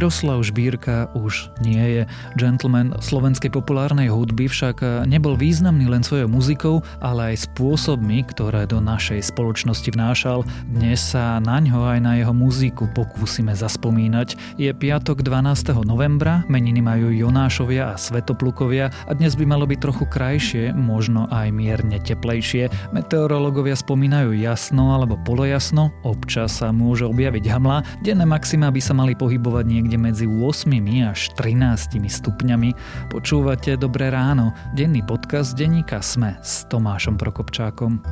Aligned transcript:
Miroslav 0.00 0.40
Žbírka 0.40 1.12
už 1.12 1.52
nie 1.60 1.76
je. 1.76 2.02
Gentleman 2.40 2.96
slovenskej 3.04 3.52
populárnej 3.52 4.08
hudby 4.08 4.48
však 4.48 5.04
nebol 5.04 5.36
významný 5.36 5.92
len 5.92 6.00
svojou 6.00 6.24
muzikou, 6.24 6.80
ale 7.04 7.36
aj 7.36 7.52
spôsobmi, 7.52 8.24
ktoré 8.32 8.64
do 8.64 8.80
našej 8.80 9.28
spoločnosti 9.28 9.92
vnášal. 9.92 10.40
Dnes 10.72 11.04
sa 11.04 11.36
na 11.44 11.60
ňo 11.60 11.84
aj 11.84 12.00
na 12.00 12.16
jeho 12.16 12.32
muziku 12.32 12.88
pokúsime 12.96 13.52
zaspomínať. 13.52 14.56
Je 14.56 14.72
piatok 14.72 15.20
12. 15.20 15.76
novembra, 15.84 16.48
meniny 16.48 16.80
majú 16.80 17.12
Jonášovia 17.12 17.92
a 17.92 18.00
Svetoplukovia 18.00 18.88
a 19.04 19.12
dnes 19.12 19.36
by 19.36 19.44
malo 19.44 19.68
byť 19.68 19.84
trochu 19.84 20.08
krajšie, 20.08 20.72
možno 20.72 21.28
aj 21.28 21.52
mierne 21.52 22.00
teplejšie. 22.00 22.72
Meteorológovia 22.96 23.76
spomínajú 23.76 24.32
jasno 24.32 24.96
alebo 24.96 25.20
polojasno, 25.28 25.92
občas 26.08 26.64
sa 26.64 26.72
môže 26.72 27.04
objaviť 27.04 27.44
hamla, 27.52 27.84
denné 28.00 28.24
maxima 28.24 28.72
by 28.72 28.80
sa 28.80 28.96
mali 28.96 29.12
pohybovať 29.12 29.68
niekde 29.68 29.88
medzi 29.96 30.28
8 30.28 30.70
až 31.08 31.32
13 31.38 31.98
stupňami. 31.98 32.70
Počúvate 33.08 33.74
Dobré 33.80 34.12
ráno, 34.12 34.54
denný 34.76 35.02
podcast 35.02 35.56
denníka 35.56 36.04
Sme 36.04 36.38
s 36.44 36.68
Tomášom 36.68 37.18
Prokopčákom. 37.18 38.04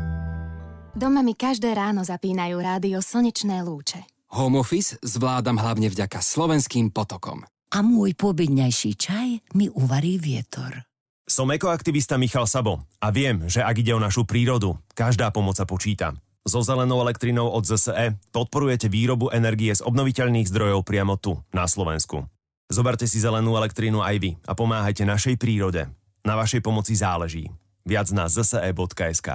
Doma 0.98 1.22
mi 1.22 1.38
každé 1.38 1.76
ráno 1.76 2.02
zapínajú 2.02 2.58
rádio 2.58 2.98
Slnečné 2.98 3.62
lúče. 3.62 4.02
Home 4.34 4.58
office 4.58 4.98
zvládam 4.98 5.56
hlavne 5.60 5.86
vďaka 5.88 6.18
slovenským 6.18 6.90
potokom. 6.90 7.46
A 7.68 7.78
môj 7.84 8.16
pobedňajší 8.16 8.90
čaj 8.96 9.28
mi 9.54 9.68
uvarí 9.68 10.18
vietor. 10.18 10.88
Som 11.28 11.52
ekoaktivista 11.52 12.16
Michal 12.16 12.48
Sabo 12.48 12.88
a 13.04 13.12
viem, 13.12 13.44
že 13.44 13.60
ak 13.60 13.84
ide 13.84 13.92
o 13.92 14.00
našu 14.00 14.24
prírodu, 14.24 14.80
každá 14.96 15.28
pomoc 15.28 15.60
sa 15.60 15.68
počíta. 15.68 16.16
So 16.48 16.64
zelenou 16.64 17.04
elektrinou 17.04 17.52
od 17.52 17.68
ZSE 17.68 18.16
podporujete 18.32 18.88
výrobu 18.88 19.28
energie 19.28 19.68
z 19.68 19.84
obnoviteľných 19.84 20.48
zdrojov 20.48 20.80
priamo 20.80 21.20
tu, 21.20 21.36
na 21.52 21.68
Slovensku. 21.68 22.24
Zoberte 22.72 23.04
si 23.04 23.20
zelenú 23.20 23.52
elektrínu 23.52 24.00
aj 24.00 24.16
vy 24.16 24.30
a 24.48 24.56
pomáhajte 24.56 25.04
našej 25.04 25.36
prírode. 25.36 25.84
Na 26.24 26.40
vašej 26.40 26.64
pomoci 26.64 26.96
záleží. 26.96 27.52
Viac 27.84 28.08
na 28.16 28.32
zse.sk 28.32 29.28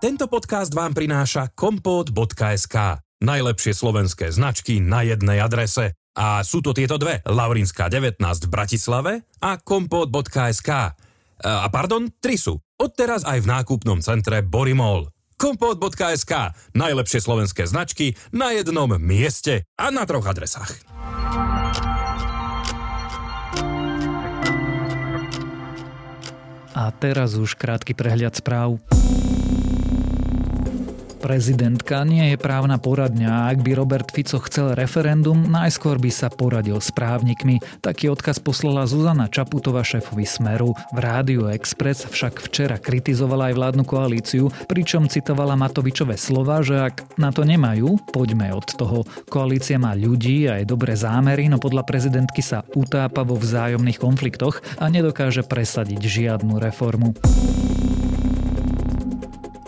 Tento 0.00 0.26
podcast 0.28 0.72
vám 0.76 0.92
prináša 0.92 1.52
kompot.sk. 1.56 2.76
Najlepšie 3.24 3.72
slovenské 3.72 4.28
značky 4.28 4.80
na 4.80 5.04
jednej 5.04 5.40
adrese. 5.40 5.96
A 6.16 6.40
sú 6.44 6.64
to 6.64 6.72
tieto 6.72 6.96
dve. 6.96 7.20
Laurinská 7.24 7.92
19 7.92 8.20
v 8.20 8.48
Bratislave 8.48 9.12
a 9.40 9.56
kompot.sk. 9.60 10.70
A 11.44 11.66
pardon, 11.68 12.08
tri 12.20 12.40
sú. 12.40 12.63
Odteraz 12.74 13.22
aj 13.22 13.46
v 13.46 13.50
nákupnom 13.54 14.02
centre 14.02 14.42
Borimol. 14.42 15.06
Kompot.sk. 15.38 16.58
Najlepšie 16.74 17.22
slovenské 17.22 17.70
značky 17.70 18.18
na 18.34 18.50
jednom 18.50 18.90
mieste 18.98 19.62
a 19.78 19.94
na 19.94 20.02
troch 20.02 20.26
adresách. 20.26 20.82
A 26.74 26.90
teraz 26.98 27.38
už 27.38 27.54
krátky 27.54 27.94
prehľad 27.94 28.34
správ. 28.42 28.82
Prezidentka 31.24 32.04
nie 32.04 32.36
je 32.36 32.36
právna 32.36 32.76
poradňa 32.76 33.48
ak 33.48 33.64
by 33.64 33.72
Robert 33.72 34.12
Fico 34.12 34.36
chcel 34.44 34.76
referendum, 34.76 35.40
najskôr 35.48 35.96
by 35.96 36.12
sa 36.12 36.28
poradil 36.28 36.76
s 36.84 36.92
právnikmi. 36.92 37.64
Taký 37.80 38.12
odkaz 38.12 38.44
poslala 38.44 38.84
Zuzana 38.84 39.32
Čaputová 39.32 39.80
šéfovi 39.80 40.28
Smeru. 40.28 40.76
V 40.92 40.98
Rádiu 41.00 41.48
Express 41.48 42.04
však 42.04 42.44
včera 42.44 42.76
kritizovala 42.76 43.48
aj 43.48 43.56
vládnu 43.56 43.84
koalíciu, 43.88 44.52
pričom 44.68 45.08
citovala 45.08 45.56
Matovičové 45.56 46.20
slova, 46.20 46.60
že 46.60 46.92
ak 46.92 47.16
na 47.16 47.32
to 47.32 47.48
nemajú, 47.48 47.96
poďme 48.12 48.52
od 48.52 48.68
toho. 48.76 49.08
Koalícia 49.24 49.80
má 49.80 49.96
ľudí 49.96 50.44
a 50.44 50.60
aj 50.60 50.68
dobré 50.68 50.92
zámery, 50.92 51.48
no 51.48 51.56
podľa 51.56 51.88
prezidentky 51.88 52.44
sa 52.44 52.68
utápa 52.76 53.24
vo 53.24 53.40
vzájomných 53.40 53.96
konfliktoch 53.96 54.60
a 54.76 54.92
nedokáže 54.92 55.40
presadiť 55.40 56.04
žiadnu 56.04 56.60
reformu. 56.60 57.16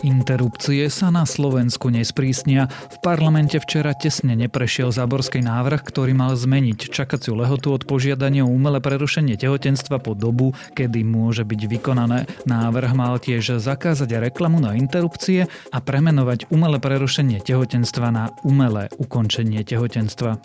Interrupcie 0.07 0.87
sa 0.87 1.11
na 1.11 1.27
Slovensku 1.27 1.91
nesprísnia. 1.91 2.71
V 2.71 2.97
parlamente 3.03 3.59
včera 3.59 3.91
tesne 3.91 4.39
neprešiel 4.39 4.95
záborský 4.95 5.43
návrh, 5.43 5.83
ktorý 5.83 6.15
mal 6.15 6.31
zmeniť 6.31 6.87
čakaciu 6.87 7.35
lehotu 7.35 7.75
od 7.75 7.83
požiadania 7.83 8.47
o 8.47 8.53
umelé 8.55 8.79
prerušenie 8.79 9.35
tehotenstva 9.35 9.99
po 9.99 10.15
dobu, 10.15 10.55
kedy 10.79 11.03
môže 11.03 11.43
byť 11.43 11.61
vykonané. 11.67 12.23
Návrh 12.47 12.91
mal 12.95 13.19
tiež 13.19 13.59
zakázať 13.59 14.31
reklamu 14.31 14.63
na 14.63 14.79
interrupcie 14.79 15.51
a 15.75 15.77
premenovať 15.83 16.47
umelé 16.55 16.79
prerušenie 16.79 17.43
tehotenstva 17.43 18.07
na 18.07 18.31
umelé 18.47 18.87
ukončenie 18.95 19.59
tehotenstva. 19.67 20.39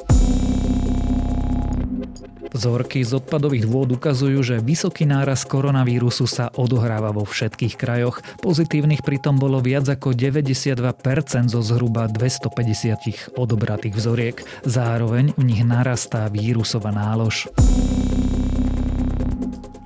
Vzorky 2.53 3.01
z 3.01 3.17
odpadových 3.17 3.65
vôd 3.65 3.97
ukazujú, 3.97 4.45
že 4.45 4.61
vysoký 4.61 5.09
náraz 5.09 5.49
koronavírusu 5.49 6.29
sa 6.29 6.53
odohráva 6.53 7.09
vo 7.11 7.25
všetkých 7.25 7.81
krajoch. 7.81 8.21
Pozitívnych 8.45 9.01
pritom 9.01 9.41
bolo 9.41 9.65
viac 9.65 9.89
ako 9.89 10.13
92% 10.13 11.49
zo 11.49 11.61
zhruba 11.65 12.13
250 12.13 13.41
odobratých 13.41 13.95
vzoriek. 13.97 14.37
Zároveň 14.69 15.33
v 15.35 15.43
nich 15.49 15.65
narastá 15.65 16.29
vírusová 16.29 16.93
nálož. 16.93 17.49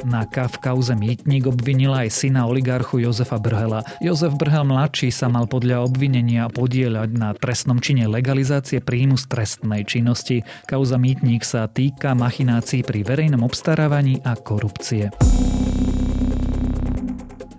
Naka 0.06 0.46
v 0.46 0.56
kauze 0.62 0.94
Mýtnik 0.94 1.50
obvinila 1.50 2.06
aj 2.06 2.14
syna 2.14 2.46
oligarchu 2.46 3.02
Jozefa 3.02 3.42
Brhela. 3.42 3.82
Jozef 3.98 4.38
Brhel 4.38 4.62
mladší 4.62 5.10
sa 5.10 5.26
mal 5.26 5.50
podľa 5.50 5.82
obvinenia 5.82 6.46
podieľať 6.46 7.10
na 7.18 7.34
trestnom 7.34 7.82
čine 7.82 8.06
legalizácie 8.06 8.78
príjmu 8.78 9.18
z 9.18 9.26
trestnej 9.26 9.82
činnosti. 9.82 10.46
Kauza 10.70 10.94
Mýtnik 10.94 11.42
sa 11.42 11.66
týka 11.66 12.14
machinácií 12.14 12.86
pri 12.86 13.02
verejnom 13.02 13.42
obstarávaní 13.42 14.22
a 14.22 14.38
korupcie. 14.38 15.10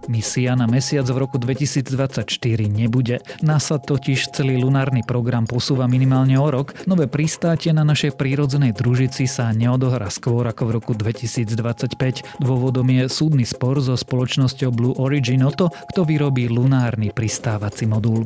Misia 0.07 0.56
na 0.56 0.72
mesiac 0.72 1.03
v 1.03 1.18
roku 1.19 1.35
2024 1.35 2.23
nebude. 2.72 3.19
NASA 3.44 3.75
totiž 3.75 4.31
celý 4.31 4.56
lunárny 4.56 5.03
program 5.03 5.44
posúva 5.44 5.84
minimálne 5.84 6.40
o 6.40 6.47
rok. 6.47 6.72
Nové 6.88 7.12
pristátie 7.12 7.75
na 7.75 7.84
našej 7.84 8.16
prírodzenej 8.16 8.72
družici 8.72 9.28
sa 9.28 9.51
neodohrá 9.51 10.07
skôr 10.07 10.47
ako 10.47 10.63
v 10.63 10.72
roku 10.79 10.91
2025. 10.95 12.40
Dôvodom 12.40 12.88
je 12.88 13.03
súdny 13.12 13.44
spor 13.44 13.84
so 13.84 14.00
spoločnosťou 14.00 14.69
Blue 14.72 14.95
Origin 14.95 15.44
o 15.44 15.51
to, 15.51 15.68
kto 15.91 16.07
vyrobí 16.07 16.47
lunárny 16.47 17.12
pristávací 17.12 17.84
modul. 17.84 18.24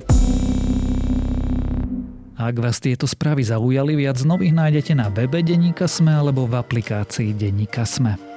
Ak 2.38 2.58
vás 2.58 2.82
tieto 2.82 3.06
správy 3.06 3.46
zaujali, 3.46 3.98
viac 3.98 4.22
nových 4.26 4.54
nájdete 4.54 4.94
na 4.98 5.10
webe 5.14 5.46
Deníka 5.46 5.86
Sme 5.86 6.14
alebo 6.14 6.46
v 6.46 6.58
aplikácii 6.58 7.38
Deníka 7.38 7.86
Sme. 7.86 8.31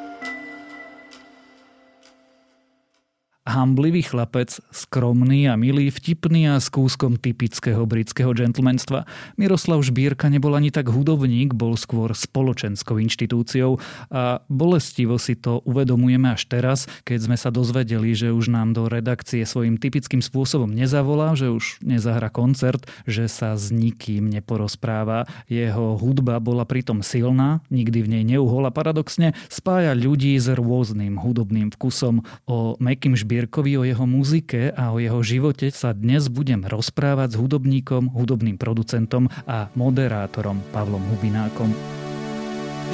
Hamblivý 3.44 4.00
chlapec, 4.00 4.56
skromný 4.72 5.53
a 5.53 5.55
milý, 5.60 5.93
vtipný 5.93 6.49
a 6.49 6.56
s 6.56 6.72
kúskom 6.72 7.21
typického 7.21 7.84
britského 7.84 8.32
gentlemanstva. 8.32 9.05
Miroslav 9.37 9.84
Žbírka 9.84 10.32
nebol 10.32 10.56
ani 10.56 10.72
tak 10.72 10.88
hudobník, 10.88 11.53
bol 11.53 11.77
skôr 11.77 12.16
spoločenskou 12.16 12.97
inštitúciou 12.97 13.77
a 14.09 14.41
bolestivo 14.49 15.21
si 15.21 15.37
to 15.37 15.60
uvedomujeme 15.69 16.32
až 16.32 16.49
teraz, 16.49 16.88
keď 17.05 17.19
sme 17.28 17.37
sa 17.37 17.53
dozvedeli, 17.53 18.16
že 18.16 18.32
už 18.32 18.49
nám 18.49 18.72
do 18.72 18.88
redakcie 18.88 19.44
svojim 19.44 19.76
typickým 19.76 20.25
spôsobom 20.25 20.72
nezavolá, 20.72 21.37
že 21.37 21.53
už 21.53 21.84
nezahra 21.84 22.32
koncert, 22.32 22.88
že 23.05 23.28
sa 23.28 23.61
s 23.61 23.69
nikým 23.69 24.25
neporozpráva. 24.32 25.28
Jeho 25.53 26.00
hudba 26.00 26.41
bola 26.41 26.65
pritom 26.65 27.05
silná, 27.05 27.61
nikdy 27.69 28.00
v 28.00 28.09
nej 28.09 28.25
neuhol 28.25 28.65
a 28.65 28.72
paradoxne 28.72 29.37
spája 29.53 29.93
ľudí 29.93 30.32
s 30.41 30.49
rôznym 30.49 31.21
hudobným 31.21 31.69
vkusom. 31.76 32.25
O 32.49 32.81
Mekým 32.81 33.12
Žbírka 33.12 33.34
Bierkovi, 33.34 33.75
o 33.75 33.83
jeho 33.83 34.06
muzike 34.06 34.71
a 34.71 34.95
o 34.95 35.03
jeho 35.03 35.19
živote 35.19 35.67
sa 35.75 35.91
dnes 35.91 36.31
budem 36.31 36.62
rozprávať 36.62 37.35
s 37.35 37.37
hudobníkom, 37.43 38.14
hudobným 38.14 38.55
producentom 38.55 39.26
a 39.43 39.75
moderátorom 39.75 40.62
Pavlom 40.70 41.03
Hubinákom. 41.03 41.75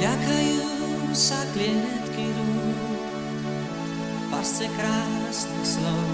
Ľakajú 0.01 0.65
sa 1.13 1.37
klietky 1.53 2.25
rúk, 2.25 2.81
pasce 4.33 4.65
krásnych 4.65 5.77
slov. 5.77 6.09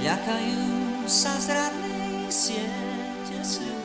Ľakajú 0.00 1.04
sa 1.04 1.36
zradnej 1.36 2.32
siete 2.32 3.36
sľubov. 3.44 3.83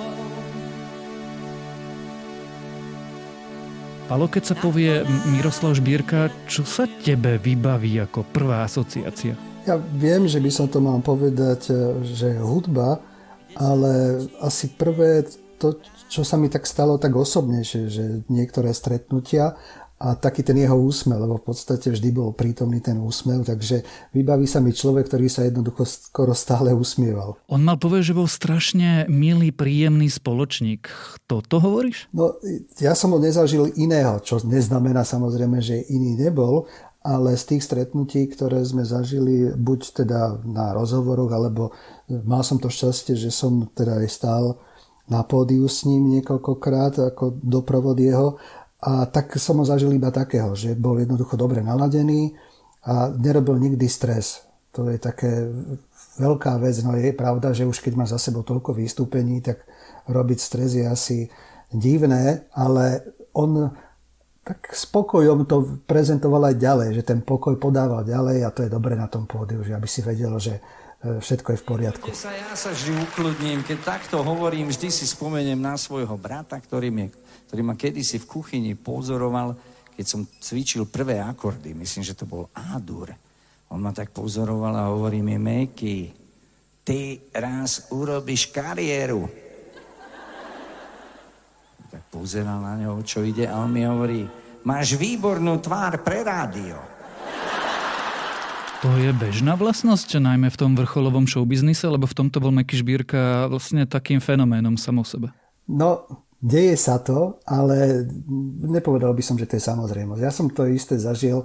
Palo, 4.10 4.26
keď 4.26 4.42
sa 4.42 4.56
povie 4.58 5.06
Miroslav 5.30 5.78
Žbírka, 5.78 6.34
čo 6.50 6.66
sa 6.66 6.90
tebe 7.06 7.38
vybaví 7.38 7.94
ako 8.02 8.26
prvá 8.34 8.66
asociácia? 8.66 9.38
Ja 9.70 9.78
viem, 9.78 10.26
že 10.26 10.42
by 10.42 10.50
som 10.50 10.66
to 10.66 10.82
mal 10.82 10.98
povedať, 11.06 11.70
e, 11.70 12.02
že 12.02 12.42
hudba, 12.42 13.06
ale 13.54 14.26
asi 14.42 14.74
prvé 14.74 15.30
to, 15.62 15.78
čo 16.10 16.26
sa 16.26 16.42
mi 16.42 16.50
tak 16.50 16.66
stalo 16.66 16.98
tak 16.98 17.14
osobnejšie, 17.14 17.82
že 17.86 18.26
niektoré 18.34 18.74
stretnutia 18.74 19.54
a 20.00 20.16
taký 20.16 20.48
ten 20.48 20.56
jeho 20.56 20.80
úsmev, 20.80 21.20
lebo 21.20 21.36
v 21.36 21.52
podstate 21.52 21.92
vždy 21.92 22.10
bol 22.16 22.32
prítomný 22.32 22.80
ten 22.80 22.96
úsmev, 22.96 23.44
takže 23.44 23.84
vybaví 24.16 24.48
sa 24.48 24.64
mi 24.64 24.72
človek, 24.72 25.12
ktorý 25.12 25.28
sa 25.28 25.44
jednoducho 25.44 25.84
skoro 25.84 26.32
stále 26.32 26.72
usmieval. 26.72 27.36
On 27.52 27.60
mal 27.60 27.76
povedať, 27.76 28.16
že 28.16 28.18
bol 28.18 28.32
strašne 28.32 29.04
milý, 29.12 29.52
príjemný 29.52 30.08
spoločník. 30.08 30.88
Toto 31.28 31.60
hovoríš? 31.60 32.08
No, 32.16 32.40
ja 32.80 32.96
som 32.96 33.12
ho 33.12 33.20
nezažil 33.20 33.76
iného, 33.76 34.24
čo 34.24 34.40
neznamená 34.40 35.04
samozrejme, 35.04 35.60
že 35.60 35.84
iný 35.92 36.16
nebol, 36.16 36.64
ale 37.04 37.36
z 37.36 37.56
tých 37.56 37.68
stretnutí, 37.68 38.32
ktoré 38.32 38.64
sme 38.64 38.88
zažili, 38.88 39.52
buď 39.52 40.04
teda 40.04 40.40
na 40.48 40.72
rozhovoroch, 40.76 41.32
alebo 41.32 41.76
mal 42.08 42.44
som 42.48 42.56
to 42.56 42.72
šťastie, 42.72 43.20
že 43.20 43.36
som 43.36 43.68
teda 43.76 44.00
aj 44.00 44.08
stál 44.08 44.46
na 45.10 45.26
pódiu 45.26 45.66
s 45.66 45.90
ním 45.90 46.06
niekoľkokrát 46.20 47.02
ako 47.12 47.42
doprovod 47.42 47.98
jeho 47.98 48.38
a 48.80 49.04
tak 49.12 49.36
som 49.36 49.60
ho 49.60 49.66
zažil 49.68 49.92
iba 49.92 50.08
takého, 50.08 50.56
že 50.56 50.72
bol 50.72 50.96
jednoducho 50.96 51.36
dobre 51.36 51.60
naladený 51.60 52.32
a 52.88 53.12
nerobil 53.12 53.60
nikdy 53.60 53.92
stres. 53.92 54.48
To 54.72 54.88
je 54.88 54.96
také 54.96 55.52
veľká 56.16 56.56
vec. 56.64 56.80
No 56.88 56.96
je 56.96 57.12
pravda, 57.12 57.52
že 57.52 57.68
už 57.68 57.84
keď 57.84 57.94
má 58.00 58.06
za 58.08 58.16
sebou 58.16 58.48
toľko 58.48 58.72
vystúpení, 58.80 59.44
tak 59.44 59.68
robiť 60.08 60.40
stres 60.40 60.80
je 60.80 60.88
asi 60.88 61.28
divné, 61.76 62.48
ale 62.56 63.04
on 63.36 63.68
tak 64.50 64.74
spokojom 64.74 65.46
to 65.46 65.78
prezentoval 65.86 66.42
aj 66.50 66.58
ďalej, 66.58 66.90
že 66.98 67.04
ten 67.06 67.22
pokoj 67.22 67.54
podával 67.62 68.02
ďalej 68.02 68.38
a 68.42 68.50
to 68.50 68.66
je 68.66 68.74
dobre 68.74 68.98
na 68.98 69.06
tom 69.06 69.30
pódiu, 69.30 69.62
že 69.62 69.78
aby 69.78 69.86
si 69.86 70.02
vedel, 70.02 70.34
že 70.42 70.58
e, 70.58 71.22
všetko 71.22 71.54
je 71.54 71.60
v 71.62 71.66
poriadku. 71.70 72.08
Ja 72.10 72.58
sa 72.58 72.74
vždy 72.74 72.98
ukludním, 72.98 73.62
keď 73.62 73.86
takto 73.86 74.26
hovorím, 74.26 74.74
vždy 74.74 74.90
si 74.90 75.06
spomeniem 75.06 75.62
na 75.62 75.78
svojho 75.78 76.18
brata, 76.18 76.58
ktorý 76.58 76.90
mi 76.90 77.14
ktorý 77.50 77.66
ma 77.66 77.74
kedysi 77.74 78.22
v 78.22 78.30
kuchyni 78.30 78.78
pozoroval, 78.78 79.58
keď 79.98 80.06
som 80.06 80.22
cvičil 80.38 80.86
prvé 80.86 81.18
akordy. 81.18 81.74
Myslím, 81.74 82.06
že 82.06 82.14
to 82.14 82.30
bol 82.30 82.46
A-dur. 82.54 83.10
On 83.74 83.82
ma 83.82 83.90
tak 83.90 84.14
pozoroval 84.14 84.78
a 84.78 84.94
hovorí 84.94 85.26
mi, 85.26 85.42
Meky, 85.42 86.14
ty 86.86 87.18
raz 87.34 87.90
urobíš 87.90 88.54
kariéru. 88.54 89.26
Tak 91.90 92.06
pozeral 92.14 92.62
na 92.62 92.78
neho, 92.78 93.02
čo 93.02 93.26
ide 93.26 93.50
a 93.50 93.58
on 93.58 93.74
mi 93.74 93.82
hovorí, 93.82 94.30
máš 94.62 94.94
výbornú 94.94 95.58
tvár 95.58 96.06
pre 96.06 96.22
rádio. 96.22 96.78
To 98.86 98.94
je 98.94 99.10
bežná 99.10 99.58
vlastnosť, 99.58 100.22
najmä 100.22 100.54
v 100.54 100.60
tom 100.62 100.78
vrcholovom 100.78 101.26
showbiznise, 101.26 101.90
lebo 101.90 102.06
v 102.06 102.14
tomto 102.14 102.38
bol 102.38 102.54
Meky 102.54 102.78
Šbírka 102.78 103.50
vlastne 103.50 103.90
takým 103.90 104.22
fenoménom 104.22 104.78
samo 104.78 105.02
sebe. 105.02 105.34
No, 105.66 106.06
Deje 106.40 106.80
sa 106.80 107.04
to, 107.04 107.44
ale 107.44 108.08
nepovedal 108.64 109.12
by 109.12 109.20
som, 109.20 109.36
že 109.36 109.44
to 109.44 109.60
je 109.60 109.68
samozrejmosť. 109.68 110.22
Ja 110.24 110.32
som 110.32 110.48
to 110.48 110.64
isté 110.72 110.96
zažil 110.96 111.44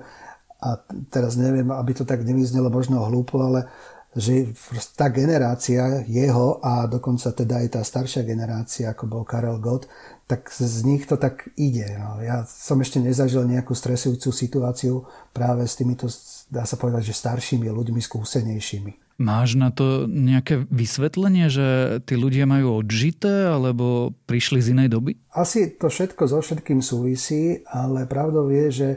a 0.62 0.78
teraz 1.10 1.34
neviem, 1.34 1.66
aby 1.74 1.98
to 1.98 2.06
tak 2.06 2.22
nevyznelo 2.22 2.70
možno 2.70 3.02
hlúpo, 3.02 3.42
ale 3.42 3.66
že 4.14 4.54
tá 4.94 5.10
generácia 5.10 6.06
jeho 6.06 6.62
a 6.62 6.86
dokonca 6.86 7.34
teda 7.34 7.66
aj 7.66 7.68
tá 7.74 7.82
staršia 7.82 8.22
generácia, 8.22 8.94
ako 8.94 9.10
bol 9.10 9.22
Karel 9.26 9.58
Gott, 9.58 9.90
tak 10.30 10.46
z 10.54 10.86
nich 10.86 11.10
to 11.10 11.18
tak 11.18 11.50
ide. 11.58 11.98
No. 11.98 12.22
Ja 12.22 12.46
som 12.46 12.78
ešte 12.78 13.02
nezažil 13.02 13.42
nejakú 13.42 13.74
stresujúcu 13.74 14.30
situáciu 14.30 14.94
práve 15.34 15.66
s 15.66 15.74
týmito, 15.74 16.06
dá 16.48 16.64
sa 16.68 16.76
povedať, 16.76 17.12
že 17.12 17.14
staršími 17.16 17.68
ľuďmi, 17.68 18.00
skúsenejšími. 18.00 18.92
Máš 19.14 19.54
na 19.54 19.70
to 19.70 20.10
nejaké 20.10 20.66
vysvetlenie, 20.74 21.46
že 21.46 22.00
tí 22.02 22.18
ľudia 22.18 22.50
majú 22.50 22.82
odžité 22.82 23.46
alebo 23.46 24.10
prišli 24.26 24.58
z 24.58 24.74
inej 24.74 24.88
doby? 24.90 25.14
Asi 25.30 25.70
to 25.70 25.86
všetko 25.86 26.26
so 26.26 26.42
všetkým 26.42 26.82
súvisí, 26.82 27.62
ale 27.70 28.10
pravdou 28.10 28.50
je, 28.50 28.66
že 28.74 28.88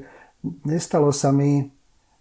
nestalo 0.65 1.13
sa 1.13 1.29
mi, 1.29 1.69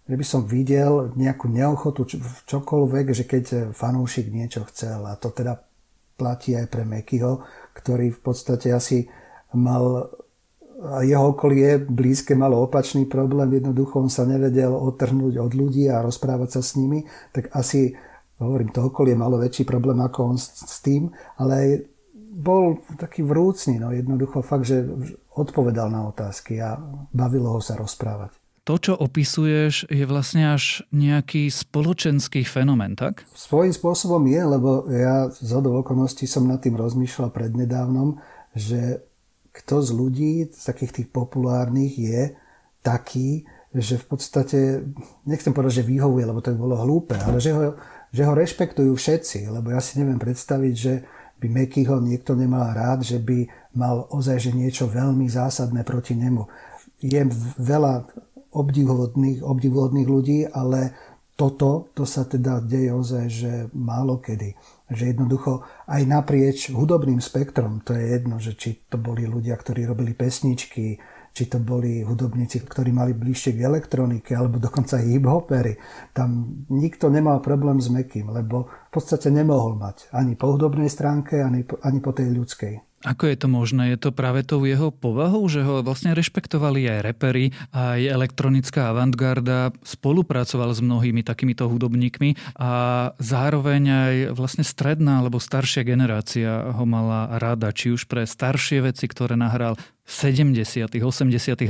že 0.05 0.13
by 0.13 0.25
som 0.25 0.45
videl 0.45 1.09
nejakú 1.17 1.49
neochotu 1.49 2.05
v 2.05 2.37
čokoľvek, 2.45 3.05
že 3.17 3.23
keď 3.25 3.73
fanúšik 3.73 4.29
niečo 4.29 4.61
chcel 4.69 5.01
a 5.09 5.17
to 5.17 5.33
teda 5.33 5.57
platí 6.21 6.53
aj 6.53 6.69
pre 6.69 6.85
Mekyho, 6.85 7.41
ktorý 7.73 8.13
v 8.13 8.21
podstate 8.21 8.73
asi 8.73 9.09
mal 9.57 10.09
a 10.77 11.01
jeho 11.01 11.33
okolie 11.33 11.81
blízke 11.81 12.37
malo 12.37 12.61
opačný 12.61 13.09
problém, 13.09 13.49
jednoducho 13.57 13.97
on 13.97 14.11
sa 14.13 14.29
nevedel 14.29 14.69
otrhnúť 14.69 15.41
od 15.41 15.51
ľudí 15.57 15.89
a 15.89 16.05
rozprávať 16.05 16.59
sa 16.59 16.61
s 16.61 16.77
nimi, 16.77 17.01
tak 17.33 17.49
asi, 17.57 17.97
hovorím, 18.37 18.69
to 18.69 18.85
okolie 18.85 19.17
malo 19.17 19.41
väčší 19.41 19.65
problém 19.65 19.97
ako 19.97 20.35
on 20.35 20.37
s, 20.37 20.53
s 20.53 20.77
tým, 20.85 21.09
ale 21.41 21.51
aj 21.53 21.69
bol 22.37 22.77
taký 23.01 23.25
vrúcný, 23.25 23.81
no 23.81 23.89
jednoducho 23.89 24.45
fakt, 24.45 24.69
že 24.69 24.85
odpovedal 25.33 25.89
na 25.89 26.05
otázky 26.05 26.61
a 26.61 26.77
bavilo 27.09 27.57
ho 27.57 27.61
sa 27.61 27.73
rozprávať. 27.73 28.37
To, 28.67 28.75
čo 28.75 28.93
opisuješ, 28.99 29.87
je 29.87 30.03
vlastne 30.03 30.51
až 30.51 30.83
nejaký 30.91 31.47
spoločenský 31.47 32.43
fenomén, 32.43 32.99
tak? 32.99 33.23
Svojím 33.31 33.71
spôsobom 33.71 34.19
je, 34.27 34.41
lebo 34.43 34.83
ja 34.91 35.31
z 35.31 35.51
okolností 35.55 36.27
som 36.27 36.43
nad 36.43 36.59
tým 36.59 36.75
rozmýšľal 36.75 37.31
prednedávnom, 37.31 38.19
že 38.51 39.06
kto 39.63 39.81
z 39.81 39.89
ľudí, 39.93 40.33
z 40.53 40.63
takých 40.63 41.01
tých 41.01 41.09
populárnych 41.09 41.93
je 41.97 42.21
taký, 42.85 43.43
že 43.73 43.99
v 43.99 44.05
podstate, 44.05 44.59
nechcem 45.27 45.51
povedať, 45.51 45.83
že 45.83 45.89
vyhovuje, 45.89 46.23
lebo 46.23 46.39
to 46.39 46.53
by 46.55 46.57
bolo 46.57 46.75
hlúpe, 46.79 47.17
ale 47.19 47.37
že 47.43 47.51
ho, 47.51 47.75
že 48.09 48.23
ho 48.23 48.33
rešpektujú 48.33 48.95
všetci, 48.95 49.51
lebo 49.51 49.73
ja 49.73 49.83
si 49.83 49.99
neviem 49.99 50.17
predstaviť, 50.17 50.73
že 50.73 50.93
by 51.37 51.47
Mekyho 51.51 52.01
niekto 52.01 52.33
nemal 52.33 52.73
rád, 52.73 53.05
že 53.05 53.21
by 53.21 53.45
mal 53.77 54.09
ozaj 54.09 54.49
že 54.49 54.51
niečo 54.57 54.89
veľmi 54.89 55.29
zásadné 55.29 55.85
proti 55.85 56.17
nemu. 56.17 56.49
Je 56.97 57.21
veľa 57.61 58.09
obdivuhodných, 58.49 59.45
obdivuhodných 59.45 60.07
ľudí, 60.09 60.39
ale 60.49 60.97
toto, 61.37 61.93
to 61.93 62.09
sa 62.09 62.25
teda 62.25 62.57
deje 62.65 62.89
ozaj, 62.89 63.25
že 63.29 63.51
málo 63.77 64.17
kedy. 64.17 64.57
Že 64.87 65.03
jednoducho 65.11 65.67
aj 65.91 66.01
naprieč 66.07 66.71
hudobným 66.71 67.19
spektrom, 67.19 67.83
to 67.83 67.91
je 67.91 68.07
jedno, 68.07 68.39
že 68.39 68.55
či 68.55 68.87
to 68.87 68.95
boli 68.95 69.27
ľudia, 69.27 69.59
ktorí 69.59 69.83
robili 69.83 70.15
pesničky, 70.15 70.95
či 71.37 71.43
to 71.45 71.61
boli 71.61 72.01
hudobníci, 72.01 72.65
ktorí 72.65 72.89
mali 72.89 73.13
bližšie 73.13 73.59
k 73.59 73.67
elektronike, 73.67 74.33
alebo 74.33 74.57
dokonca 74.57 74.97
hip-hopery. 74.97 75.77
Tam 76.15 76.63
nikto 76.71 77.13
nemal 77.13 77.45
problém 77.45 77.77
s 77.77 77.93
Mekým, 77.93 78.33
lebo 78.33 78.65
v 78.65 78.89
podstate 78.89 79.29
nemohol 79.29 79.77
mať 79.77 80.09
ani 80.15 80.33
po 80.33 80.55
hudobnej 80.55 80.89
stránke, 80.89 81.43
ani 81.43 81.61
po, 81.61 81.77
ani 81.83 81.99
po 82.01 82.15
tej 82.15 82.33
ľudskej. 82.33 82.86
Ako 83.07 83.31
je 83.31 83.37
to 83.39 83.47
možné? 83.47 83.95
Je 83.95 83.99
to 84.03 84.11
práve 84.11 84.43
tou 84.43 84.59
jeho 84.67 84.91
povahou, 84.91 85.47
že 85.47 85.63
ho 85.63 85.79
vlastne 85.79 86.11
rešpektovali 86.11 86.91
aj 86.91 86.99
repery, 87.07 87.55
aj 87.71 88.03
elektronická 88.03 88.91
avantgarda, 88.91 89.71
spolupracoval 89.87 90.75
s 90.75 90.83
mnohými 90.83 91.23
takýmito 91.23 91.71
hudobníkmi 91.71 92.59
a 92.59 92.71
zároveň 93.15 93.83
aj 93.87 94.15
vlastne 94.35 94.67
stredná 94.67 95.23
alebo 95.23 95.39
staršia 95.39 95.87
generácia 95.87 96.75
ho 96.75 96.83
mala 96.83 97.39
rada, 97.39 97.71
či 97.71 97.95
už 97.95 98.11
pre 98.11 98.27
staršie 98.27 98.83
veci, 98.83 99.07
ktoré 99.07 99.39
nahral 99.39 99.79
v 99.79 100.11
70 100.11 100.91
80 100.91 100.99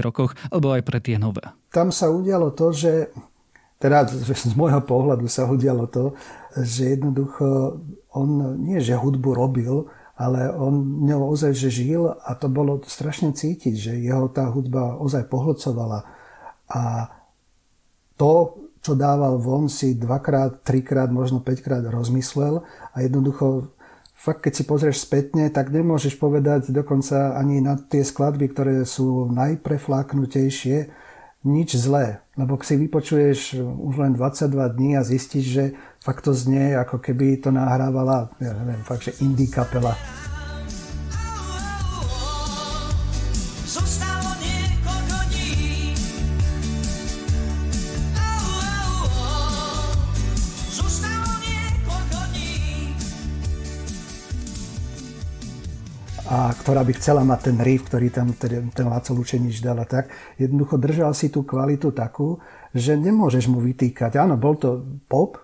rokoch, 0.02 0.34
alebo 0.50 0.74
aj 0.74 0.82
pre 0.82 0.98
tie 0.98 1.22
nové. 1.22 1.46
Tam 1.70 1.94
sa 1.94 2.10
udialo 2.10 2.50
to, 2.58 2.74
že 2.74 3.14
teda 3.78 4.10
z 4.10 4.54
môjho 4.58 4.82
pohľadu 4.82 5.30
sa 5.30 5.46
udialo 5.46 5.86
to, 5.86 6.18
že 6.58 6.98
jednoducho 6.98 7.78
on 8.18 8.58
nie, 8.58 8.82
že 8.82 8.98
hudbu 8.98 9.38
robil, 9.38 9.86
ale 10.18 10.50
on 10.50 11.06
ňou 11.06 11.30
ozaj 11.30 11.54
že 11.54 11.70
žil 11.70 12.10
a 12.10 12.34
to 12.34 12.50
bolo 12.50 12.82
strašne 12.84 13.38
cítiť, 13.38 13.74
že 13.78 13.94
jeho 14.02 14.26
tá 14.34 14.50
hudba 14.50 14.98
ozaj 14.98 15.30
pohlcovala. 15.30 16.10
A 16.68 17.14
to, 18.18 18.58
čo 18.82 18.98
dával 18.98 19.38
von, 19.38 19.70
si 19.70 19.94
dvakrát, 19.94 20.66
trikrát, 20.66 21.14
možno 21.14 21.38
päťkrát 21.40 21.86
rozmyslel 21.86 22.66
a 22.66 22.98
jednoducho 23.06 23.70
fakt 24.18 24.44
keď 24.50 24.54
si 24.58 24.64
pozrieš 24.66 25.06
spätne, 25.06 25.48
tak 25.54 25.70
nemôžeš 25.70 26.18
povedať 26.18 26.74
dokonca 26.74 27.38
ani 27.38 27.62
na 27.62 27.78
tie 27.78 28.02
skladby, 28.02 28.50
ktoré 28.50 28.84
sú 28.84 29.30
najprefláknutejšie, 29.30 31.07
nič 31.46 31.78
zlé. 31.78 32.26
Lebo 32.38 32.58
si 32.62 32.78
vypočuješ 32.78 33.60
už 33.62 33.94
len 33.98 34.14
22 34.14 34.68
dní 34.78 34.98
a 34.98 35.04
zistíš, 35.04 35.46
že 35.46 35.64
fakt 36.02 36.22
to 36.26 36.34
znie, 36.34 36.78
ako 36.78 36.98
keby 36.98 37.38
to 37.42 37.52
nahrávala, 37.52 38.30
ja 38.42 38.54
neviem, 38.54 38.82
fakt, 38.86 39.10
že 39.10 39.18
indie 39.22 39.50
kapela. 39.50 39.98
A 56.78 56.86
ktorá 56.86 56.94
by 56.94 57.02
chcela 57.02 57.26
mať 57.26 57.40
ten 57.42 57.58
riff, 57.58 57.90
ktorý 57.90 58.08
tam 58.14 58.38
ten, 58.38 58.70
ten 58.70 58.86
Laco 58.86 59.10
Lučenič 59.18 59.66
dal 59.66 59.82
a 59.82 59.88
tak. 59.90 60.14
Jednoducho 60.38 60.78
držal 60.78 61.10
si 61.18 61.34
tú 61.34 61.42
kvalitu 61.42 61.90
takú, 61.90 62.38
že 62.70 62.94
nemôžeš 62.94 63.50
mu 63.50 63.58
vytýkať. 63.66 64.14
Áno, 64.22 64.38
bol 64.38 64.62
to 64.62 64.86
pop, 65.10 65.42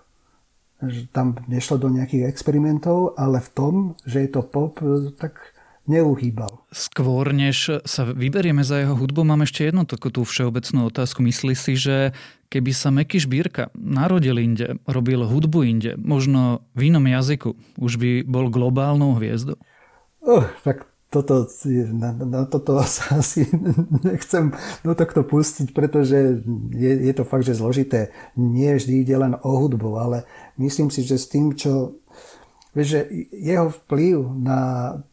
že 0.78 1.10
tam 1.10 1.34
nešlo 1.50 1.82
do 1.82 1.90
nejakých 1.90 2.30
experimentov, 2.30 3.18
ale 3.18 3.42
v 3.42 3.50
tom, 3.50 3.74
že 4.06 4.22
je 4.22 4.30
to 4.30 4.46
pop, 4.46 4.78
tak 5.18 5.58
neuhýbal. 5.90 6.62
Skôr, 6.70 7.34
než 7.34 7.82
sa 7.82 8.06
vyberieme 8.06 8.62
za 8.62 8.86
jeho 8.86 8.94
hudbu, 8.94 9.26
mám 9.26 9.42
ešte 9.42 9.66
jednu 9.66 9.90
takú 9.90 10.14
tú 10.14 10.22
všeobecnú 10.22 10.86
otázku. 10.86 11.18
Myslí 11.18 11.58
si, 11.58 11.74
že 11.74 12.14
keby 12.46 12.70
sa 12.70 12.94
Meky 12.94 13.18
Šbírka 13.18 13.74
narodil 13.74 14.38
inde, 14.38 14.78
robil 14.86 15.26
hudbu 15.26 15.66
inde, 15.66 15.98
možno 15.98 16.62
v 16.78 16.94
inom 16.94 17.02
jazyku, 17.10 17.58
už 17.74 17.98
by 17.98 18.10
bol 18.22 18.54
globálnou 18.54 19.18
hviezdou? 19.18 19.58
Uh, 20.22 20.46
tak 20.62 20.93
toto, 21.14 21.46
na, 21.94 22.10
na 22.10 22.42
toto 22.50 22.82
sa 22.98 23.22
asi 23.22 23.46
nechcem 24.02 24.50
do 24.82 24.92
tohto 24.98 25.22
pustiť, 25.22 25.70
pretože 25.70 26.42
je, 26.74 26.92
je 27.06 27.12
to 27.14 27.22
fakt, 27.22 27.46
že 27.46 27.54
zložité. 27.54 28.10
Nie 28.34 28.74
vždy 28.74 29.06
ide 29.06 29.14
len 29.14 29.38
o 29.38 29.50
hudbu, 29.62 29.90
ale 30.02 30.18
myslím 30.58 30.90
si, 30.90 31.06
že 31.06 31.14
s 31.14 31.30
tým, 31.30 31.54
čo... 31.54 31.94
Vieš, 32.74 32.88
že 32.90 33.00
jeho 33.30 33.70
vplyv 33.70 34.16
na 34.42 34.60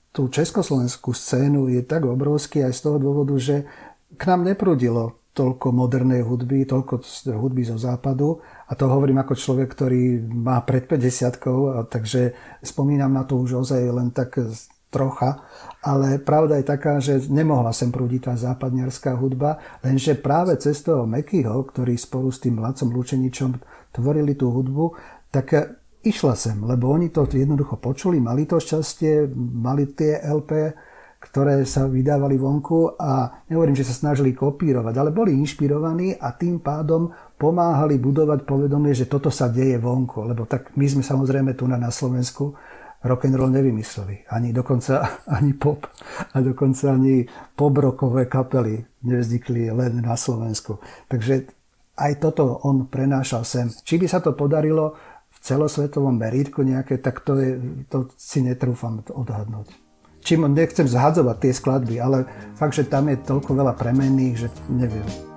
tú 0.09 0.25
československú 0.27 1.13
scénu 1.13 1.69
je 1.69 1.85
tak 1.85 2.09
obrovský 2.09 2.65
aj 2.65 2.73
z 2.73 2.81
toho 2.89 2.97
dôvodu, 2.97 3.37
že 3.37 3.69
k 4.17 4.23
nám 4.25 4.49
neprudilo 4.49 5.21
toľko 5.31 5.71
modernej 5.71 6.27
hudby, 6.27 6.67
toľko 6.67 6.99
hudby 7.39 7.63
zo 7.63 7.79
západu. 7.79 8.43
A 8.67 8.75
to 8.75 8.91
hovorím 8.91 9.23
ako 9.23 9.39
človek, 9.39 9.71
ktorý 9.71 10.19
má 10.27 10.59
pred 10.67 10.83
50 10.83 11.87
takže 11.87 12.35
spomínam 12.59 13.15
na 13.15 13.23
to 13.23 13.39
už 13.39 13.63
ozaj 13.63 13.79
len 13.79 14.11
tak 14.11 14.35
trocha, 14.91 15.41
ale 15.81 16.19
pravda 16.19 16.59
je 16.59 16.65
taká, 16.67 16.99
že 16.99 17.31
nemohla 17.31 17.71
sem 17.71 17.89
prúdiť 17.89 18.29
tá 18.29 18.33
západniarská 18.37 19.15
hudba, 19.17 19.57
lenže 19.81 20.19
práve 20.19 20.53
cez 20.59 20.83
toho 20.83 21.07
Mekyho, 21.07 21.63
ktorý 21.65 21.95
spolu 21.95 22.29
s 22.29 22.43
tým 22.43 22.59
Lacom 22.59 22.91
Lučeničom 22.91 23.57
tvorili 23.95 24.35
tú 24.35 24.51
hudbu, 24.51 24.93
tak 25.31 25.79
išla 26.03 26.35
sem, 26.35 26.57
lebo 26.61 26.91
oni 26.91 27.09
to 27.09 27.25
jednoducho 27.25 27.79
počuli, 27.79 28.19
mali 28.19 28.43
to 28.43 28.59
šťastie, 28.59 29.31
mali 29.37 29.89
tie 29.95 30.19
LP, 30.21 30.75
ktoré 31.21 31.61
sa 31.69 31.85
vydávali 31.85 32.33
vonku 32.33 32.97
a 32.97 33.45
nehovorím, 33.45 33.77
že 33.77 33.85
sa 33.85 33.93
snažili 33.93 34.33
kopírovať, 34.33 34.93
ale 34.97 35.13
boli 35.13 35.37
inšpirovaní 35.37 36.17
a 36.17 36.33
tým 36.33 36.57
pádom 36.57 37.13
pomáhali 37.37 38.01
budovať 38.01 38.41
povedomie, 38.41 38.97
že 38.97 39.05
toto 39.05 39.29
sa 39.29 39.45
deje 39.45 39.77
vonku, 39.77 40.25
lebo 40.25 40.49
tak 40.49 40.73
my 40.73 40.85
sme 40.89 41.05
samozrejme 41.05 41.53
tu 41.53 41.69
na 41.69 41.77
Slovensku 41.93 42.57
rock 43.03 43.25
and 43.25 43.35
roll 43.35 43.49
nevymysleli. 43.49 44.17
Ani 44.29 44.53
dokonca 44.53 45.09
ani 45.37 45.53
pop 45.53 45.87
a 46.33 46.41
dokonca 46.41 46.93
ani 46.93 47.25
pobrokové 47.55 48.25
kapely 48.25 48.85
nevznikli 49.03 49.71
len 49.71 50.01
na 50.01 50.17
Slovensku. 50.17 50.79
Takže 51.07 51.45
aj 51.97 52.13
toto 52.21 52.61
on 52.65 52.85
prenášal 52.85 53.45
sem. 53.45 53.69
Či 53.69 53.97
by 53.97 54.07
sa 54.09 54.19
to 54.21 54.33
podarilo 54.33 54.97
v 55.31 55.37
celosvetovom 55.41 56.13
meritku 56.17 56.61
nejaké, 56.61 56.97
tak 57.01 57.25
to, 57.25 57.37
je, 57.37 57.57
to 57.89 58.09
si 58.17 58.41
netrúfam 58.45 59.01
odhadnúť. 59.09 59.73
Čím 60.21 60.53
nechcem 60.53 60.85
zhadzovať 60.85 61.37
tie 61.41 61.53
skladby, 61.53 61.95
ale 61.97 62.29
fakt, 62.53 62.77
že 62.77 62.85
tam 62.85 63.09
je 63.09 63.17
toľko 63.25 63.57
veľa 63.57 63.73
premenných, 63.73 64.35
že 64.37 64.47
neviem. 64.69 65.30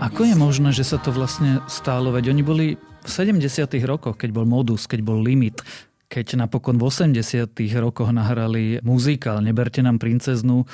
Ako 0.00 0.28
je 0.28 0.36
možné, 0.36 0.70
že 0.72 0.84
sa 0.84 1.00
to 1.00 1.12
vlastne 1.12 1.64
stálo? 1.66 2.12
Veď 2.12 2.32
oni 2.32 2.42
boli 2.44 2.66
v 2.76 3.08
70. 3.08 3.42
rokoch, 3.84 4.16
keď 4.16 4.30
bol 4.32 4.44
modus, 4.48 4.84
keď 4.84 5.00
bol 5.04 5.20
limit, 5.20 5.60
keď 6.06 6.46
napokon 6.46 6.78
v 6.78 6.86
80. 6.88 7.50
rokoch 7.82 8.10
nahrali 8.14 8.78
muzikál 8.80 9.42
Neberte 9.42 9.82
nám 9.82 9.98
princeznu, 9.98 10.64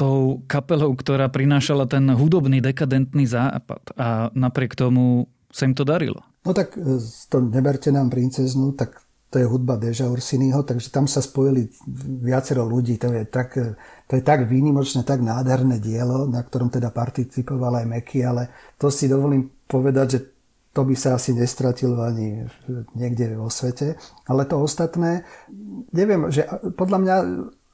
tou 0.00 0.40
kapelou, 0.48 0.96
ktorá 0.96 1.28
prinášala 1.28 1.84
ten 1.84 2.08
hudobný 2.08 2.64
dekadentný 2.64 3.28
západ. 3.28 3.92
A 4.00 4.32
napriek 4.32 4.72
tomu 4.72 5.28
sa 5.52 5.68
im 5.68 5.76
to 5.76 5.84
darilo. 5.84 6.24
No 6.48 6.56
tak 6.56 6.72
e, 6.80 6.96
to 7.28 7.36
Neberte 7.44 7.92
nám 7.92 8.08
princeznu, 8.08 8.72
tak 8.72 9.04
to 9.30 9.38
je 9.38 9.46
hudba 9.46 9.78
Deža 9.78 10.10
Orsiniho, 10.10 10.66
takže 10.66 10.90
tam 10.90 11.06
sa 11.06 11.22
spojili 11.22 11.70
viacero 12.18 12.66
ľudí. 12.66 12.98
To 12.98 13.14
je 13.14 13.22
tak, 13.30 13.54
to 14.10 14.12
je 14.18 14.22
tak 14.26 14.50
výnimočné, 14.50 15.06
tak 15.06 15.22
nádherné 15.22 15.78
dielo, 15.78 16.26
na 16.26 16.42
ktorom 16.42 16.66
teda 16.66 16.90
participoval 16.90 17.78
aj 17.78 17.86
Meky, 17.86 18.26
ale 18.26 18.74
to 18.74 18.90
si 18.90 19.06
dovolím 19.06 19.46
povedať, 19.70 20.06
že 20.10 20.20
to 20.74 20.82
by 20.82 20.94
sa 20.98 21.14
asi 21.14 21.34
nestratilo 21.34 22.02
ani 22.02 22.46
niekde 22.98 23.38
vo 23.38 23.46
svete. 23.46 23.94
Ale 24.26 24.46
to 24.50 24.58
ostatné, 24.58 25.22
neviem, 25.94 26.26
že 26.30 26.46
podľa 26.74 26.98
mňa 26.98 27.16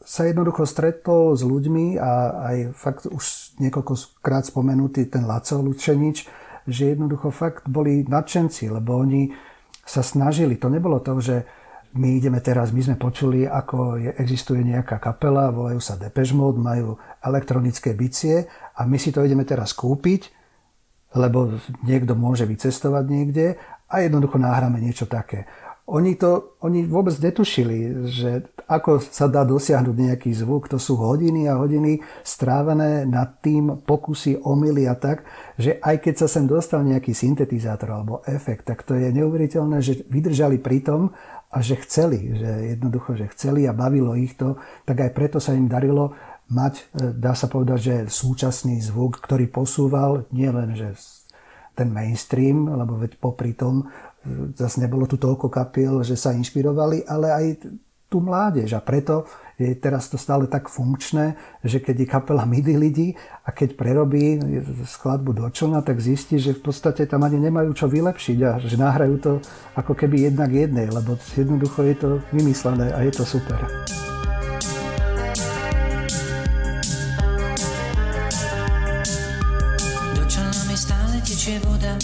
sa 0.06 0.28
jednoducho 0.28 0.68
stretol 0.68 1.32
s 1.34 1.42
ľuďmi 1.42 1.96
a 1.96 2.10
aj 2.52 2.56
fakt 2.76 3.04
už 3.08 3.56
niekoľkokrát 3.64 4.44
spomenutý 4.44 5.08
ten 5.08 5.25
Laco 5.25 5.56
Lučenič, 5.60 6.28
že 6.68 6.92
jednoducho 6.92 7.32
fakt 7.32 7.64
boli 7.66 8.04
nadšenci, 8.04 8.70
lebo 8.70 9.00
oni 9.02 9.32
sa 9.87 10.02
snažili. 10.02 10.59
To 10.59 10.66
nebolo 10.66 10.99
to, 10.99 11.23
že 11.23 11.47
my 11.97 12.19
ideme 12.19 12.43
teraz, 12.45 12.75
my 12.75 12.83
sme 12.83 12.97
počuli, 13.00 13.49
ako 13.49 13.97
je, 13.97 14.11
existuje 14.21 14.61
nejaká 14.61 15.00
kapela, 15.00 15.55
volajú 15.55 15.81
sa 15.81 15.97
Depeche 15.97 16.37
Mode, 16.37 16.61
majú 16.61 17.00
elektronické 17.25 17.97
bicie 17.97 18.45
a 18.76 18.85
my 18.85 19.00
si 19.00 19.14
to 19.14 19.25
ideme 19.25 19.49
teraz 19.49 19.73
kúpiť, 19.73 20.28
lebo 21.16 21.57
niekto 21.87 22.12
môže 22.12 22.45
vycestovať 22.45 23.05
niekde 23.09 23.47
a 23.88 24.05
jednoducho 24.05 24.37
nahráme 24.37 24.83
niečo 24.83 25.09
také. 25.09 25.49
Oni, 25.87 26.19
to, 26.19 26.59
oni 26.66 26.83
vôbec 26.83 27.14
netušili, 27.14 28.11
že 28.11 28.50
ako 28.66 28.99
sa 28.99 29.31
dá 29.31 29.47
dosiahnuť 29.47 29.95
nejaký 29.95 30.35
zvuk. 30.35 30.66
To 30.75 30.83
sú 30.83 30.99
hodiny 30.99 31.47
a 31.47 31.55
hodiny 31.55 32.02
strávené 32.26 33.07
nad 33.07 33.38
tým 33.38 33.87
pokusy, 33.87 34.43
omily 34.43 34.90
a 34.90 34.99
tak, 34.99 35.23
že 35.55 35.78
aj 35.78 36.02
keď 36.02 36.14
sa 36.26 36.28
sem 36.28 36.50
dostal 36.50 36.83
nejaký 36.83 37.14
syntetizátor 37.14 37.95
alebo 37.95 38.19
efekt, 38.26 38.66
tak 38.66 38.83
to 38.83 38.99
je 38.99 39.14
neuveriteľné, 39.14 39.78
že 39.78 40.02
vydržali 40.11 40.59
pri 40.59 40.83
tom 40.83 41.14
a 41.55 41.62
že 41.62 41.78
chceli, 41.87 42.35
že 42.35 42.75
jednoducho, 42.75 43.14
že 43.14 43.31
chceli 43.31 43.71
a 43.71 43.73
bavilo 43.73 44.19
ich 44.19 44.35
to, 44.35 44.59
tak 44.83 45.07
aj 45.07 45.14
preto 45.14 45.38
sa 45.38 45.55
im 45.55 45.71
darilo 45.71 46.19
mať, 46.50 46.75
e, 46.99 47.14
dá 47.14 47.38
sa 47.38 47.47
povedať, 47.47 47.78
že 47.78 47.97
súčasný 48.11 48.83
zvuk, 48.83 49.23
ktorý 49.23 49.47
posúval 49.47 50.26
nielen, 50.35 50.75
že 50.75 50.99
ten 51.76 51.93
mainstream, 51.93 52.73
lebo 52.73 52.97
veď 52.97 53.21
popri 53.21 53.52
tom 53.52 53.93
zase 54.59 54.83
nebolo 54.83 55.06
tu 55.06 55.16
toľko 55.16 55.49
kapiel, 55.49 56.02
že 56.02 56.18
sa 56.18 56.35
inšpirovali, 56.35 57.06
ale 57.06 57.28
aj 57.30 57.47
tú 58.06 58.23
mládež. 58.23 58.78
A 58.78 58.80
preto 58.80 59.26
je 59.59 59.73
teraz 59.75 60.06
to 60.12 60.21
stále 60.21 60.47
tak 60.47 60.68
funkčné, 60.68 61.35
že 61.64 61.80
keď 61.80 61.97
je 62.04 62.06
kapela 62.06 62.45
midi 62.45 62.76
ľudí 62.76 63.16
a 63.45 63.50
keď 63.50 63.75
prerobí 63.75 64.38
skladbu 64.85 65.33
do 65.33 65.47
člna, 65.49 65.80
tak 65.80 65.99
zistí, 65.99 66.38
že 66.38 66.54
v 66.54 66.71
podstate 66.71 67.09
tam 67.09 67.25
ani 67.25 67.40
nemajú 67.40 67.73
čo 67.73 67.87
vylepšiť 67.88 68.38
a 68.45 68.50
že 68.61 68.76
nahrajú 68.76 69.16
to 69.18 69.33
ako 69.75 69.97
keby 69.97 70.28
jednak 70.28 70.52
jednej, 70.52 70.87
lebo 70.92 71.16
jednoducho 71.35 71.83
je 71.88 71.97
to 71.97 72.09
vymyslené 72.30 72.92
a 72.92 73.00
je 73.02 73.12
to 73.16 73.25
super. 73.25 73.59
Do 80.14 80.25
mi 80.68 80.76
stále 80.76 81.16
tečie 81.25 81.56
voda 81.64 81.97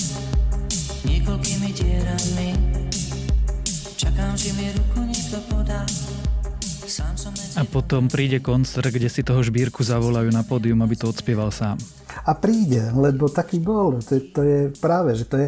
niekoľkými 1.07 1.69
dierami. 1.75 2.49
Čakám, 3.99 4.33
že 4.39 4.51
mi 4.55 4.71
ruku 4.75 4.99
niekto 5.07 5.39
podá. 5.51 5.83
A 7.57 7.63
potom 7.65 8.11
príde 8.11 8.45
koncert, 8.45 8.93
kde 8.93 9.09
si 9.09 9.25
toho 9.25 9.41
žbírku 9.41 9.81
zavolajú 9.81 10.29
na 10.29 10.45
pódium, 10.45 10.85
aby 10.85 10.93
to 10.99 11.09
odspieval 11.09 11.49
sám. 11.49 11.81
A 12.29 12.37
príde, 12.37 12.93
lebo 12.93 13.33
taký 13.33 13.65
bol. 13.65 13.97
To, 14.05 14.15
to 14.21 14.41
je 14.45 14.61
práve, 14.77 15.17
že 15.17 15.25
to 15.25 15.41
je... 15.41 15.47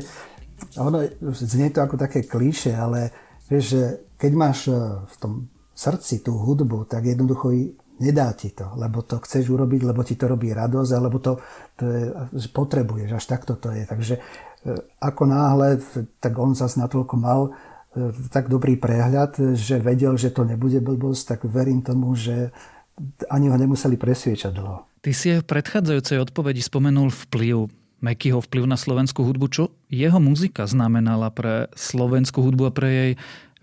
Ono 0.80 1.04
znie 1.36 1.68
to 1.68 1.84
ako 1.84 2.00
také 2.00 2.24
klíše, 2.24 2.72
ale 2.72 3.12
vieš, 3.50 3.64
že 3.76 3.82
keď 4.16 4.32
máš 4.32 4.58
e, 4.70 4.76
v 5.04 5.14
tom 5.20 5.32
srdci 5.74 6.24
tú 6.24 6.38
hudbu, 6.38 6.88
tak 6.88 7.04
jednoducho 7.04 7.52
nedá 8.00 8.32
ti 8.32 8.54
to, 8.54 8.72
lebo 8.78 9.02
to 9.04 9.20
chceš 9.22 9.50
urobiť, 9.50 9.80
lebo 9.84 10.00
ti 10.06 10.14
to 10.14 10.30
robí 10.30 10.50
radosť, 10.50 10.92
alebo 10.94 11.18
to, 11.18 11.38
to 11.78 11.84
je, 11.84 12.02
potrebuješ, 12.50 13.10
až 13.14 13.24
takto 13.26 13.58
to 13.58 13.74
je. 13.74 13.84
Takže 13.84 14.14
ako 15.00 15.22
náhle, 15.28 15.80
tak 16.18 16.32
on 16.40 16.56
zase 16.56 16.80
natoľko 16.80 17.14
mal 17.20 17.40
e, 17.48 18.10
tak 18.32 18.48
dobrý 18.48 18.80
prehľad, 18.80 19.56
že 19.56 19.76
vedel, 19.80 20.16
že 20.16 20.32
to 20.32 20.48
nebude 20.48 20.80
blbosť, 20.80 21.22
tak 21.36 21.40
verím 21.44 21.84
tomu, 21.84 22.16
že 22.16 22.48
ani 23.28 23.52
ho 23.52 23.56
nemuseli 23.58 24.00
presviečať 24.00 24.52
dlho. 24.54 24.88
Ty 25.04 25.10
si 25.12 25.36
v 25.36 25.44
predchádzajúcej 25.44 26.16
odpovedi 26.22 26.64
spomenul 26.64 27.12
vplyv 27.12 27.68
Mekyho 28.04 28.44
vplyv 28.44 28.68
na 28.68 28.76
slovenskú 28.76 29.24
hudbu. 29.24 29.46
Čo 29.48 29.72
jeho 29.88 30.20
muzika 30.20 30.68
znamenala 30.68 31.32
pre 31.32 31.72
slovenskú 31.72 32.44
hudbu 32.44 32.68
a 32.68 32.72
pre 32.76 32.88
jej 32.92 33.12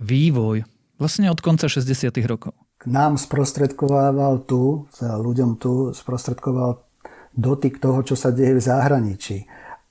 vývoj 0.01 0.65
vlastne 0.97 1.29
od 1.29 1.37
konca 1.45 1.69
60. 1.69 2.09
rokov? 2.25 2.57
K 2.81 2.89
nám 2.89 3.21
sprostredkovával 3.21 4.41
tu, 4.49 4.89
ľuďom 4.97 5.61
tu 5.61 5.93
sprostredkoval 5.93 6.81
dotyk 7.37 7.77
toho, 7.77 8.01
čo 8.01 8.17
sa 8.17 8.33
deje 8.33 8.57
v 8.57 8.65
zahraničí 8.65 9.37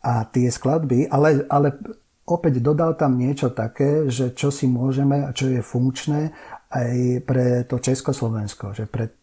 a 0.01 0.25
tie 0.29 0.49
skladby, 0.49 1.13
ale, 1.13 1.45
ale 1.49 1.77
opäť 2.25 2.65
dodal 2.65 2.97
tam 2.97 3.21
niečo 3.21 3.53
také, 3.53 4.09
že 4.09 4.33
čo 4.33 4.49
si 4.49 4.65
môžeme 4.71 5.27
a 5.27 5.35
čo 5.35 5.53
je 5.53 5.61
funkčné 5.61 6.33
aj 6.71 7.27
pre 7.27 7.67
to 7.67 7.83
Československo, 7.83 8.73
že 8.73 8.87
pre 8.87 9.21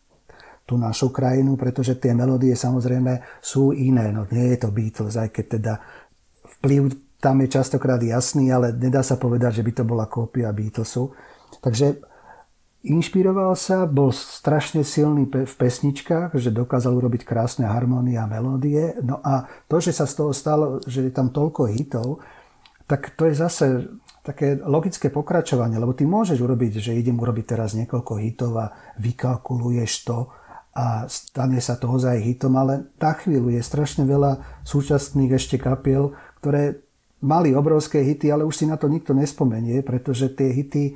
tú 0.68 0.76
našu 0.76 1.16
krajinu, 1.16 1.56
pretože 1.56 1.96
tie 1.96 2.12
melódie 2.12 2.52
samozrejme 2.52 3.40
sú 3.40 3.72
iné. 3.72 4.12
No 4.12 4.28
nie 4.28 4.52
je 4.52 4.68
to 4.68 4.70
Beatles, 4.76 5.16
aj 5.16 5.32
keď 5.32 5.46
teda 5.56 5.74
vplyv 6.60 6.92
tam 7.18 7.40
je 7.42 7.48
častokrát 7.50 8.04
jasný, 8.04 8.52
ale 8.52 8.76
nedá 8.76 9.02
sa 9.02 9.16
povedať, 9.16 9.64
že 9.64 9.66
by 9.66 9.72
to 9.72 9.84
bola 9.88 10.06
kópia 10.12 10.52
Beatlesu. 10.52 11.16
Takže 11.64 12.04
inšpiroval 12.88 13.54
sa, 13.60 13.84
bol 13.84 14.16
strašne 14.16 14.88
silný 14.88 15.28
v 15.28 15.54
pesničkách, 15.60 16.40
že 16.40 16.56
dokázal 16.56 16.96
urobiť 16.96 17.28
krásne 17.28 17.68
harmónie 17.68 18.16
a 18.16 18.26
melódie. 18.26 18.96
No 19.04 19.20
a 19.22 19.46
to, 19.68 19.84
že 19.84 19.92
sa 19.92 20.08
z 20.08 20.14
toho 20.16 20.32
stalo, 20.32 20.80
že 20.88 21.08
je 21.08 21.12
tam 21.12 21.30
toľko 21.30 21.68
hitov, 21.68 22.24
tak 22.88 23.14
to 23.20 23.28
je 23.28 23.36
zase 23.36 23.66
také 24.24 24.60
logické 24.60 25.08
pokračovanie, 25.08 25.80
lebo 25.80 25.96
ty 25.96 26.04
môžeš 26.04 26.40
urobiť, 26.40 26.84
že 26.84 27.00
idem 27.00 27.16
urobiť 27.16 27.46
teraz 27.56 27.76
niekoľko 27.76 28.14
hitov 28.20 28.52
a 28.60 28.72
vykalkuluješ 29.00 29.92
to 30.04 30.32
a 30.78 31.10
stane 31.10 31.58
sa 31.58 31.80
to 31.80 31.90
ozaj 31.90 32.22
hitom, 32.22 32.54
ale 32.54 32.94
na 33.02 33.12
chvíľu 33.18 33.50
je 33.50 33.66
strašne 33.66 34.06
veľa 34.06 34.62
súčasných 34.62 35.34
ešte 35.34 35.58
kapiel, 35.58 36.14
ktoré 36.38 36.86
mali 37.18 37.58
obrovské 37.58 38.06
hity, 38.06 38.30
ale 38.30 38.46
už 38.46 38.62
si 38.62 38.66
na 38.70 38.78
to 38.78 38.86
nikto 38.86 39.18
nespomenie, 39.18 39.82
pretože 39.82 40.30
tie 40.38 40.54
hity 40.54 40.94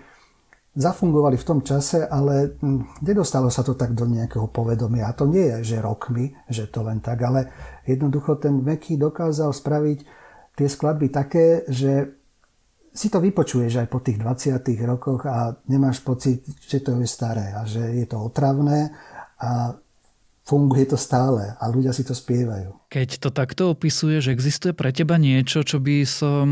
zafungovali 0.71 1.35
v 1.35 1.47
tom 1.47 1.59
čase, 1.59 2.07
ale 2.07 2.55
hm, 2.55 3.03
nedostalo 3.03 3.51
sa 3.51 3.59
to 3.59 3.75
tak 3.75 3.91
do 3.91 4.07
nejakého 4.07 4.47
povedomia. 4.47 5.11
A 5.11 5.17
to 5.17 5.27
nie 5.27 5.43
je, 5.43 5.75
že 5.75 5.83
rokmi, 5.83 6.31
že 6.47 6.71
to 6.71 6.87
len 6.87 7.03
tak, 7.03 7.19
ale 7.27 7.51
jednoducho 7.83 8.39
ten 8.39 8.63
Meky 8.63 8.95
dokázal 8.95 9.51
spraviť 9.51 9.99
tie 10.55 10.67
skladby 10.67 11.07
také, 11.11 11.67
že 11.67 12.21
si 12.91 13.07
to 13.07 13.23
vypočuješ 13.23 13.83
aj 13.83 13.87
po 13.87 14.03
tých 14.03 14.19
20 14.19 14.59
rokoch 14.83 15.23
a 15.23 15.55
nemáš 15.71 16.03
pocit, 16.03 16.43
že 16.43 16.83
to 16.83 16.99
je 16.99 17.07
staré 17.07 17.55
a 17.55 17.63
že 17.63 17.79
je 17.79 18.03
to 18.03 18.19
otravné 18.19 18.91
a 19.39 19.75
funguje 20.41 20.89
to 20.89 20.97
stále 20.97 21.53
a 21.55 21.63
ľudia 21.69 21.93
si 21.93 22.01
to 22.01 22.17
spievajú. 22.17 22.73
Keď 22.89 23.09
to 23.21 23.29
takto 23.29 23.71
opisuješ, 23.71 24.33
existuje 24.33 24.73
pre 24.73 24.89
teba 24.89 25.15
niečo, 25.21 25.61
čo 25.61 25.77
by 25.77 26.03
som 26.03 26.45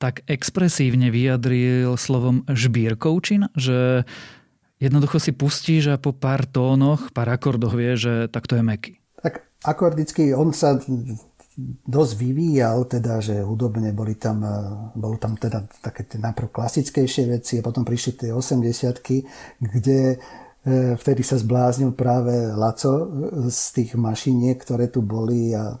tak 0.00 0.24
expresívne 0.26 1.12
vyjadril 1.12 1.94
slovom 2.00 2.42
žbírkovčin, 2.48 3.52
že 3.54 4.08
jednoducho 4.82 5.20
si 5.22 5.30
pustíš 5.36 5.92
a 5.92 6.00
po 6.00 6.16
pár 6.16 6.48
tónoch, 6.48 7.12
pár 7.14 7.30
akordoch 7.30 7.76
vie, 7.76 7.94
že 7.94 8.26
takto 8.32 8.58
je 8.58 8.64
meky. 8.64 8.92
Tak 9.22 9.44
akordicky 9.62 10.34
on 10.34 10.50
sa 10.50 10.80
dosť 11.84 12.12
vyvíjal, 12.16 12.88
teda, 12.88 13.20
že 13.20 13.44
hudobne 13.44 13.92
boli 13.92 14.16
tam, 14.16 14.40
bolo 14.96 15.20
tam 15.20 15.36
teda 15.36 15.68
také 15.84 16.08
tie 16.08 16.16
najprv 16.16 16.48
klasickejšie 16.48 17.28
veci 17.28 17.60
a 17.60 17.64
potom 17.64 17.84
prišli 17.84 18.26
tie 18.26 18.30
80 18.32 19.60
kde 19.60 20.16
vtedy 20.96 21.22
sa 21.26 21.38
zbláznil 21.38 21.94
práve 21.94 22.32
Laco 22.54 22.92
e, 22.92 23.06
z 23.50 23.60
tých 23.74 23.90
mašiniek, 23.98 24.58
ktoré 24.58 24.86
tu 24.86 25.02
boli 25.02 25.54
a 25.54 25.74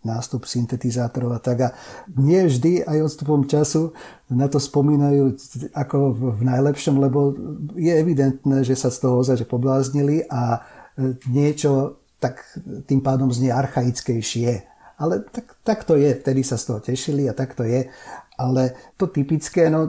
nástup 0.00 0.48
syntetizátorov 0.48 1.36
a 1.36 1.40
tak. 1.42 1.58
A 1.60 1.68
nie 2.16 2.48
vždy 2.48 2.88
aj 2.88 3.04
odstupom 3.04 3.44
času 3.44 3.92
na 4.32 4.48
to 4.48 4.56
spomínajú 4.56 5.36
ako 5.76 6.16
v 6.38 6.40
najlepšom, 6.46 6.96
lebo 6.96 7.36
je 7.76 7.92
evidentné, 7.92 8.64
že 8.64 8.78
sa 8.78 8.88
z 8.88 9.04
toho 9.04 9.20
ozaj 9.20 9.44
pobláznili 9.44 10.24
a 10.30 10.64
niečo 11.28 12.00
tak 12.16 12.40
tým 12.88 13.04
pádom 13.04 13.28
znie 13.28 13.52
archaickejšie 13.52 14.70
ale 15.00 15.24
tak, 15.32 15.56
tak 15.64 15.78
to 15.88 15.96
je, 15.96 16.12
vtedy 16.12 16.44
sa 16.44 16.60
z 16.60 16.64
toho 16.68 16.80
tešili 16.84 17.24
a 17.24 17.32
tak 17.32 17.56
to 17.56 17.64
je. 17.64 17.88
Ale 18.36 18.76
to 19.00 19.08
typické, 19.08 19.72
no, 19.72 19.88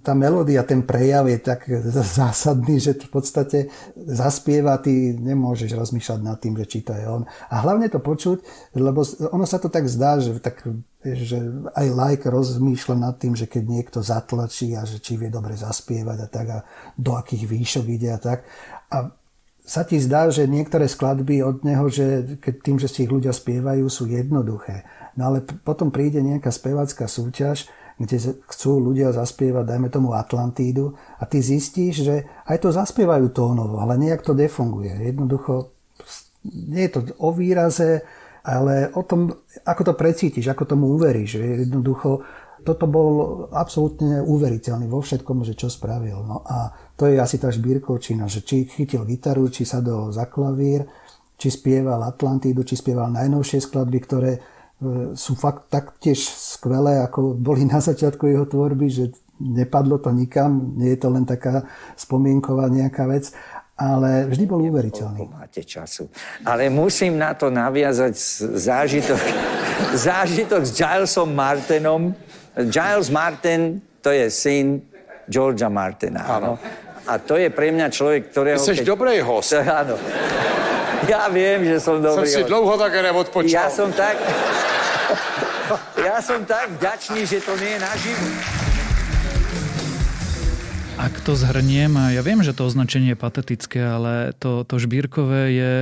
tá 0.00 0.16
melódia, 0.16 0.64
ten 0.64 0.80
prejav 0.80 1.28
je 1.28 1.38
tak 1.40 1.68
zásadný, 2.16 2.80
že 2.80 2.96
v 2.96 3.10
podstate 3.12 3.58
zaspieva, 3.94 4.80
ty 4.80 5.12
nemôžeš 5.12 5.76
rozmýšľať 5.76 6.20
nad 6.24 6.40
tým, 6.40 6.56
že 6.56 6.66
či 6.66 6.78
to 6.80 6.96
je 6.96 7.04
on. 7.04 7.28
A 7.52 7.60
hlavne 7.60 7.86
to 7.92 8.00
počuť, 8.00 8.40
lebo 8.80 9.04
ono 9.32 9.44
sa 9.44 9.60
to 9.60 9.68
tak 9.68 9.84
zdá, 9.84 10.16
že, 10.16 10.40
tak, 10.40 10.64
že 11.04 11.38
aj 11.76 11.86
like 11.92 12.24
rozmýšľa 12.24 12.96
nad 12.96 13.14
tým, 13.20 13.36
že 13.36 13.44
keď 13.44 13.64
niekto 13.68 13.98
zatlačí 14.00 14.72
a 14.72 14.88
že 14.88 15.04
či 15.04 15.20
vie 15.20 15.28
dobre 15.28 15.52
zaspievať 15.52 16.18
a 16.24 16.28
tak 16.28 16.46
a 16.48 16.58
do 16.96 17.12
akých 17.14 17.44
výšok 17.44 17.84
ide 17.92 18.08
a 18.10 18.18
tak. 18.18 18.48
A 18.88 19.12
sa 19.60 19.86
ti 19.86 20.02
zdá, 20.02 20.26
že 20.32 20.50
niektoré 20.50 20.90
skladby 20.90 21.46
od 21.46 21.62
neho, 21.62 21.86
že 21.86 22.40
keď 22.42 22.54
tým, 22.58 22.76
že 22.80 22.88
si 22.90 23.06
ich 23.06 23.12
ľudia 23.12 23.30
spievajú, 23.30 23.86
sú 23.86 24.08
jednoduché. 24.10 24.82
No 25.14 25.30
ale 25.30 25.44
potom 25.44 25.94
príde 25.94 26.18
nejaká 26.24 26.50
spevácká 26.50 27.06
súťaž, 27.06 27.70
kde 28.00 28.40
chcú 28.48 28.80
ľudia 28.80 29.12
zaspievať, 29.12 29.76
dajme 29.76 29.92
tomu 29.92 30.16
Atlantídu 30.16 30.96
a 31.20 31.28
ty 31.28 31.44
zistíš, 31.44 31.94
že 32.00 32.16
aj 32.48 32.64
to 32.64 32.72
zaspievajú 32.72 33.28
tónovo, 33.28 33.76
ale 33.76 34.00
nejak 34.00 34.24
to 34.24 34.32
defunguje. 34.32 35.12
Jednoducho 35.12 35.68
nie 36.48 36.88
je 36.88 36.92
to 36.96 37.00
o 37.20 37.36
výraze, 37.36 38.00
ale 38.40 38.88
o 38.96 39.04
tom, 39.04 39.28
ako 39.68 39.92
to 39.92 39.94
precítiš, 40.00 40.48
ako 40.48 40.64
tomu 40.64 40.96
uveríš. 40.96 41.44
Jednoducho 41.68 42.24
toto 42.64 42.88
bol 42.88 43.44
absolútne 43.52 44.24
uveriteľný 44.24 44.88
vo 44.88 45.04
všetkom, 45.04 45.44
že 45.44 45.52
čo 45.52 45.68
spravil. 45.68 46.24
No 46.24 46.40
a 46.44 46.72
to 46.96 47.04
je 47.04 47.20
asi 47.20 47.36
tá 47.36 47.52
šbírkovčina, 47.52 48.24
že 48.32 48.40
či 48.40 48.64
chytil 48.64 49.04
gitaru, 49.04 49.48
či 49.52 49.68
sadol 49.68 50.08
za 50.08 50.24
klavír, 50.28 50.88
či 51.36 51.48
spieval 51.52 52.00
Atlantídu, 52.04 52.64
či 52.64 52.80
spieval 52.80 53.12
najnovšie 53.12 53.60
skladby, 53.64 53.98
ktoré 54.04 54.32
sú 55.12 55.36
fakt 55.36 55.68
taktiež 55.68 56.24
skvelé, 56.24 57.04
ako 57.04 57.36
boli 57.36 57.68
na 57.68 57.84
začiatku 57.84 58.24
jeho 58.24 58.48
tvorby, 58.48 58.88
že 58.88 59.04
nepadlo 59.40 60.00
to 60.00 60.08
nikam, 60.12 60.76
nie 60.76 60.96
je 60.96 61.00
to 61.00 61.08
len 61.12 61.24
taká 61.24 61.64
spomienková 61.96 62.68
nejaká 62.72 63.04
vec, 63.04 63.32
ale 63.76 64.28
vždy 64.28 64.44
bol 64.44 64.60
uveriteľný. 64.60 65.28
Máte 65.32 65.64
času. 65.64 66.08
Ale 66.44 66.68
musím 66.68 67.16
na 67.16 67.32
to 67.32 67.48
naviazať 67.48 68.12
zážitok, 68.56 69.20
zážitok 70.08 70.62
s 70.64 70.72
Gilesom 70.76 71.32
Martinom, 71.32 72.12
Giles 72.68 73.08
Martin, 73.08 73.80
to 74.04 74.12
je 74.12 74.28
syn 74.28 74.80
Georgia 75.28 75.72
Martina. 75.72 76.24
Áno. 76.28 76.60
A 77.08 77.16
to 77.16 77.40
je 77.40 77.48
pre 77.48 77.72
mňa 77.72 77.88
človek, 77.88 78.28
ktorého... 78.28 78.60
Ty 78.60 78.76
keď... 78.76 78.86
dobrej 78.86 79.20
host. 79.24 79.56
Áno. 79.80 79.96
Ja 81.08 81.32
viem, 81.32 81.64
že 81.64 81.80
som 81.80 81.96
dobrý 81.96 82.28
Som 82.28 82.28
si 82.28 82.42
host. 82.44 82.50
dlouho 82.52 82.74
také 82.76 83.00
neodpočal. 83.00 83.48
Ja 83.48 83.66
som 83.72 83.88
tak... 83.96 84.20
Ja 86.00 86.18
som 86.24 86.42
tak 86.48 86.72
vďačný, 86.80 87.28
že 87.28 87.38
to 87.44 87.54
nie 87.60 87.76
je 87.76 87.80
naživo. 87.80 88.26
Ak 91.00 91.14
to 91.24 91.32
zhrniem, 91.32 91.92
a 91.96 92.12
ja 92.12 92.20
viem, 92.24 92.40
že 92.44 92.52
to 92.56 92.68
označenie 92.68 93.12
je 93.12 93.20
patetické, 93.20 93.80
ale 93.80 94.32
to, 94.36 94.64
to 94.68 94.76
žbírkové 94.80 95.42
je 95.52 95.74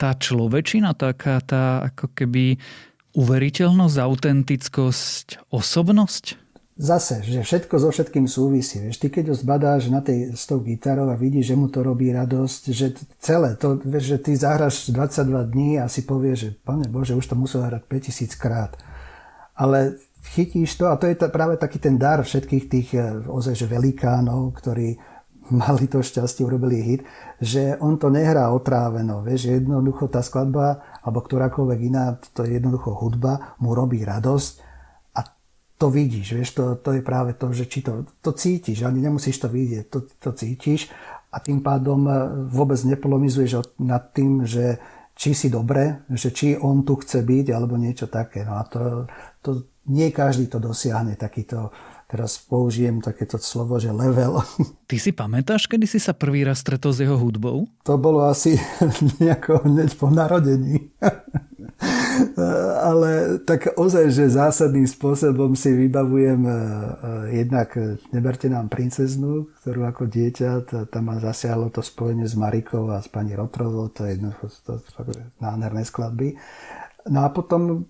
tá 0.00 0.16
človečina, 0.16 0.96
taká 0.96 1.44
tá 1.44 1.84
ako 1.92 2.12
keby 2.16 2.56
uveriteľnosť, 3.12 3.96
autentickosť, 4.00 5.52
osobnosť? 5.52 6.39
Zase, 6.80 7.20
že 7.20 7.44
všetko 7.44 7.76
so 7.76 7.92
všetkým 7.92 8.24
súvisí. 8.24 8.80
Vieš, 8.80 9.04
ty 9.04 9.12
keď 9.12 9.28
ho 9.28 9.36
zbadáš 9.36 9.92
na 9.92 10.00
tej, 10.00 10.32
s 10.32 10.48
tou 10.48 10.64
gitarou 10.64 11.12
a 11.12 11.16
vidíš, 11.20 11.52
že 11.52 11.58
mu 11.60 11.68
to 11.68 11.84
robí 11.84 12.08
radosť, 12.08 12.62
že 12.72 12.96
celé 13.20 13.52
to, 13.60 13.76
vieš, 13.84 14.16
že 14.16 14.18
ty 14.24 14.32
zahraš 14.32 14.88
22 14.88 15.28
dní 15.52 15.76
a 15.76 15.92
si 15.92 16.08
povieš, 16.08 16.38
že 16.40 16.50
pane 16.56 16.88
Bože, 16.88 17.12
už 17.12 17.28
to 17.28 17.36
musel 17.36 17.68
hrať 17.68 17.84
5000 17.84 18.32
krát. 18.40 18.72
Ale 19.60 20.00
chytíš 20.32 20.80
to 20.80 20.88
a 20.88 20.96
to 20.96 21.04
je 21.04 21.20
práve 21.20 21.60
taký 21.60 21.76
ten 21.76 22.00
dar 22.00 22.24
všetkých 22.24 22.64
tých 22.72 22.88
eh, 22.96 23.12
ozaj, 23.28 23.60
že 23.60 23.68
velikánov, 23.68 24.56
ktorí 24.56 24.96
mali 25.60 25.84
to 25.84 26.00
šťastie, 26.00 26.48
urobili 26.48 26.80
hit, 26.80 27.00
že 27.44 27.76
on 27.76 28.00
to 28.00 28.08
nehrá 28.08 28.48
otráveno. 28.56 29.20
Vieš, 29.20 29.52
jednoducho 29.52 30.08
tá 30.08 30.24
skladba 30.24 30.80
alebo 31.04 31.20
ktorákoľvek 31.20 31.78
iná, 31.92 32.16
to 32.32 32.40
je 32.48 32.56
jednoducho 32.56 32.96
hudba, 32.96 33.52
mu 33.60 33.76
robí 33.76 34.00
radosť 34.00 34.69
to 35.80 35.88
vidíš, 35.88 36.36
vieš, 36.36 36.50
to, 36.52 36.64
to 36.76 36.92
je 36.92 37.00
práve 37.00 37.32
to, 37.40 37.48
že 37.56 37.64
či 37.64 37.80
to, 37.80 38.04
to 38.20 38.36
cítiš, 38.36 38.84
ani 38.84 39.00
nemusíš 39.00 39.40
to 39.40 39.48
vidieť, 39.48 39.88
to, 39.88 40.04
to 40.20 40.30
cítiš 40.36 40.92
a 41.32 41.40
tým 41.40 41.64
pádom 41.64 42.04
e, 42.04 42.12
vôbec 42.52 42.76
nepolomizuješ 42.84 43.80
nad 43.80 44.12
tým, 44.12 44.44
že 44.44 44.76
či 45.16 45.32
si 45.32 45.48
dobre, 45.48 46.04
že 46.12 46.36
či 46.36 46.52
on 46.60 46.84
tu 46.84 47.00
chce 47.00 47.24
byť, 47.24 47.46
alebo 47.56 47.80
niečo 47.80 48.12
také. 48.12 48.44
No 48.44 48.60
a 48.60 48.68
to, 48.68 49.08
to 49.40 49.50
nie 49.88 50.12
každý 50.12 50.52
to 50.52 50.60
dosiahne, 50.60 51.16
takýto 51.16 51.72
teraz 52.10 52.42
použijem 52.42 52.98
takéto 52.98 53.38
slovo, 53.38 53.78
že 53.78 53.94
level. 53.94 54.42
Ty 54.90 54.96
si 54.98 55.14
pamätáš, 55.14 55.70
kedy 55.70 55.86
si 55.86 56.02
sa 56.02 56.12
prvý 56.12 56.42
raz 56.42 56.60
stretol 56.60 56.92
s 56.92 57.00
jeho 57.00 57.14
hudbou? 57.14 57.70
To 57.86 57.94
bolo 57.96 58.26
asi 58.26 58.58
nejako 59.22 59.64
hneď 59.64 59.96
po 59.96 60.12
narodení. 60.12 60.90
Ale 62.90 63.40
tak 63.48 63.72
ozaj, 63.76 64.12
že 64.12 64.36
zásadným 64.36 64.84
spôsobom 64.84 65.56
si 65.56 65.72
vybavujem 65.72 66.40
e, 66.44 66.52
e, 66.52 66.56
jednak 67.44 67.72
Neberte 68.12 68.52
nám 68.52 68.68
princeznu, 68.68 69.48
ktorú 69.64 69.88
ako 69.88 70.04
dieťa, 70.08 70.50
tam 70.92 71.02
ma 71.08 71.16
zasiahlo 71.16 71.72
to 71.72 71.80
spojenie 71.80 72.28
s 72.28 72.36
Marikou 72.36 72.88
a 72.92 73.00
s 73.00 73.08
pani 73.08 73.32
Rotrovou, 73.32 73.88
to 73.88 74.04
je 74.04 74.20
to, 74.64 74.76
to, 74.76 75.02
nádherné 75.40 75.82
skladby. 75.86 76.36
No 77.08 77.24
a 77.24 77.32
potom 77.32 77.88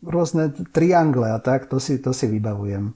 rôzne 0.00 0.52
triangle 0.72 1.28
a 1.32 1.38
tak, 1.40 1.68
to 1.68 1.76
si, 1.76 2.00
to 2.00 2.16
si 2.16 2.28
vybavujem. 2.28 2.94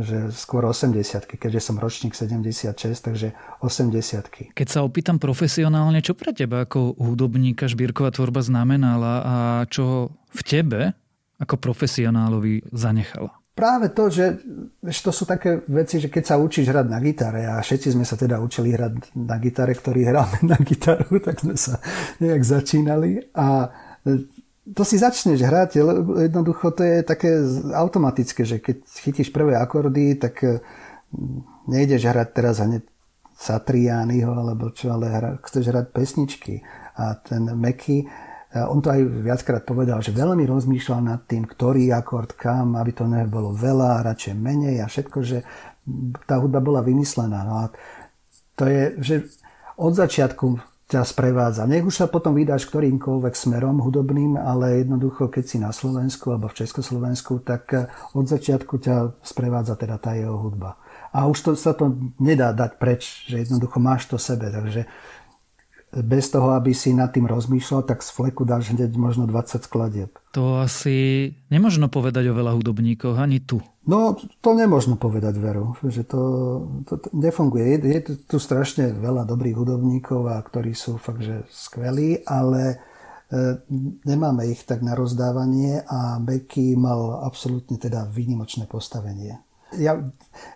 Že 0.00 0.32
skôr 0.32 0.64
80 0.64 1.28
keďže 1.28 1.60
som 1.60 1.76
ročník 1.76 2.16
76, 2.16 2.72
takže 2.96 3.36
80 3.60 4.56
Keď 4.56 4.68
sa 4.68 4.80
opýtam 4.80 5.20
profesionálne, 5.20 6.00
čo 6.00 6.16
pre 6.16 6.32
teba 6.32 6.64
ako 6.64 6.96
hudobníka 6.96 7.68
Žbírková 7.68 8.16
tvorba 8.16 8.40
znamenala 8.40 9.12
a 9.20 9.34
čo 9.68 10.16
v 10.32 10.40
tebe 10.40 10.96
ako 11.36 11.60
profesionálovi 11.60 12.72
zanechala? 12.72 13.36
Práve 13.52 13.92
to, 13.92 14.08
že 14.08 14.40
to 14.80 15.12
sú 15.12 15.28
také 15.28 15.60
veci, 15.68 16.00
že 16.00 16.08
keď 16.08 16.24
sa 16.24 16.40
učíš 16.40 16.72
hrať 16.72 16.86
na 16.88 16.96
gitare 17.04 17.44
a 17.44 17.60
všetci 17.60 17.92
sme 17.92 18.08
sa 18.08 18.16
teda 18.16 18.40
učili 18.40 18.72
hrať 18.72 19.12
na 19.12 19.36
gitare, 19.36 19.76
ktorí 19.76 20.08
hráme 20.08 20.40
na 20.52 20.56
gitaru, 20.56 21.20
tak 21.20 21.44
sme 21.44 21.52
sa 21.60 21.76
nejak 22.16 22.40
začínali 22.40 23.28
a 23.36 23.68
to 24.62 24.82
si 24.86 24.94
začneš 24.94 25.42
hrať, 25.42 25.70
jednoducho 26.30 26.70
to 26.70 26.86
je 26.86 27.02
také 27.02 27.42
automatické, 27.74 28.46
že 28.46 28.62
keď 28.62 28.86
chytíš 28.86 29.34
prvé 29.34 29.58
akordy, 29.58 30.14
tak 30.14 30.38
e, 30.46 30.62
nejdeš 31.66 32.06
hrať 32.06 32.28
teraz 32.30 32.62
hneď 32.62 32.86
Satriányho 33.42 34.30
alebo 34.30 34.70
čo, 34.70 34.94
ale 34.94 35.10
hra, 35.10 35.30
chceš 35.42 35.74
hrať 35.74 35.86
pesničky. 35.90 36.62
A 36.94 37.18
ten 37.18 37.50
Meky, 37.58 38.06
on 38.54 38.84
to 38.84 38.92
aj 38.92 39.02
viackrát 39.02 39.64
povedal, 39.66 39.98
že 40.04 40.14
veľmi 40.14 40.44
rozmýšľal 40.46 41.00
nad 41.02 41.20
tým, 41.26 41.48
ktorý 41.48 41.90
akord 41.90 42.36
kam, 42.36 42.78
aby 42.78 42.92
to 42.94 43.08
nebolo 43.08 43.50
veľa, 43.56 44.04
radšej 44.04 44.34
menej 44.36 44.84
a 44.84 44.86
všetko, 44.86 45.18
že 45.24 45.42
tá 46.28 46.38
hudba 46.38 46.62
bola 46.62 46.84
vymyslená. 46.84 47.42
No 47.42 47.54
a 47.64 47.66
to 48.54 48.68
je, 48.68 48.82
že 49.00 49.14
od 49.80 49.96
začiatku 49.96 50.71
ťa 50.92 51.08
sprevádza. 51.08 51.64
Nech 51.64 51.88
už 51.88 52.04
sa 52.04 52.06
potom 52.06 52.36
vydáš 52.36 52.68
ktorýmkoľvek 52.68 53.32
smerom 53.32 53.80
hudobným, 53.80 54.36
ale 54.36 54.84
jednoducho, 54.84 55.32
keď 55.32 55.44
si 55.48 55.56
na 55.56 55.72
Slovensku 55.72 56.28
alebo 56.28 56.52
v 56.52 56.60
Československu, 56.60 57.40
tak 57.40 57.62
eh, 57.72 57.88
od 58.12 58.28
začiatku 58.28 58.76
ťa 58.76 59.24
sprevádza 59.24 59.80
teda 59.80 59.96
tá 59.96 60.12
jeho 60.12 60.36
hudba. 60.36 60.76
A 61.12 61.28
už 61.28 61.38
to, 61.44 61.50
sa 61.56 61.72
to 61.72 61.96
nedá 62.20 62.52
dať 62.52 62.80
preč, 62.80 63.28
že 63.28 63.44
jednoducho 63.44 63.80
máš 63.80 64.08
to 64.08 64.16
sebe. 64.16 64.48
Takže 64.48 64.88
bez 65.92 66.32
toho, 66.32 66.56
aby 66.56 66.72
si 66.72 66.96
nad 66.96 67.12
tým 67.12 67.28
rozmýšľal, 67.28 67.84
tak 67.84 68.00
z 68.00 68.10
fleku 68.16 68.48
dáš 68.48 68.72
hneď 68.72 68.96
možno 68.96 69.28
20 69.28 69.60
skladieb. 69.60 70.10
To 70.32 70.64
asi 70.64 71.28
nemožno 71.52 71.92
povedať 71.92 72.32
o 72.32 72.36
veľa 72.36 72.56
hudobníkoch, 72.56 73.20
ani 73.20 73.44
tu. 73.44 73.60
No, 73.84 74.16
to 74.40 74.56
nemožno 74.56 74.96
povedať 74.96 75.36
veru, 75.36 75.76
že 75.84 76.08
to, 76.08 76.22
to, 76.88 76.96
to 76.96 77.08
nefunguje. 77.12 77.76
Je, 77.76 77.78
je 77.92 78.00
tu 78.24 78.40
strašne 78.40 78.88
veľa 78.96 79.28
dobrých 79.28 79.52
hudobníkov, 79.52 80.32
a 80.32 80.40
ktorí 80.40 80.72
sú 80.72 80.96
fakt, 80.96 81.20
že 81.20 81.44
skvelí, 81.52 82.24
ale 82.24 82.62
e, 82.72 82.76
nemáme 84.08 84.48
ich 84.48 84.64
tak 84.64 84.80
na 84.80 84.96
rozdávanie 84.96 85.84
a 85.84 86.16
Becky 86.24 86.72
mal 86.72 87.20
absolútne 87.20 87.76
teda 87.76 88.08
výnimočné 88.08 88.64
postavenie. 88.64 89.44
Ja, 89.76 90.00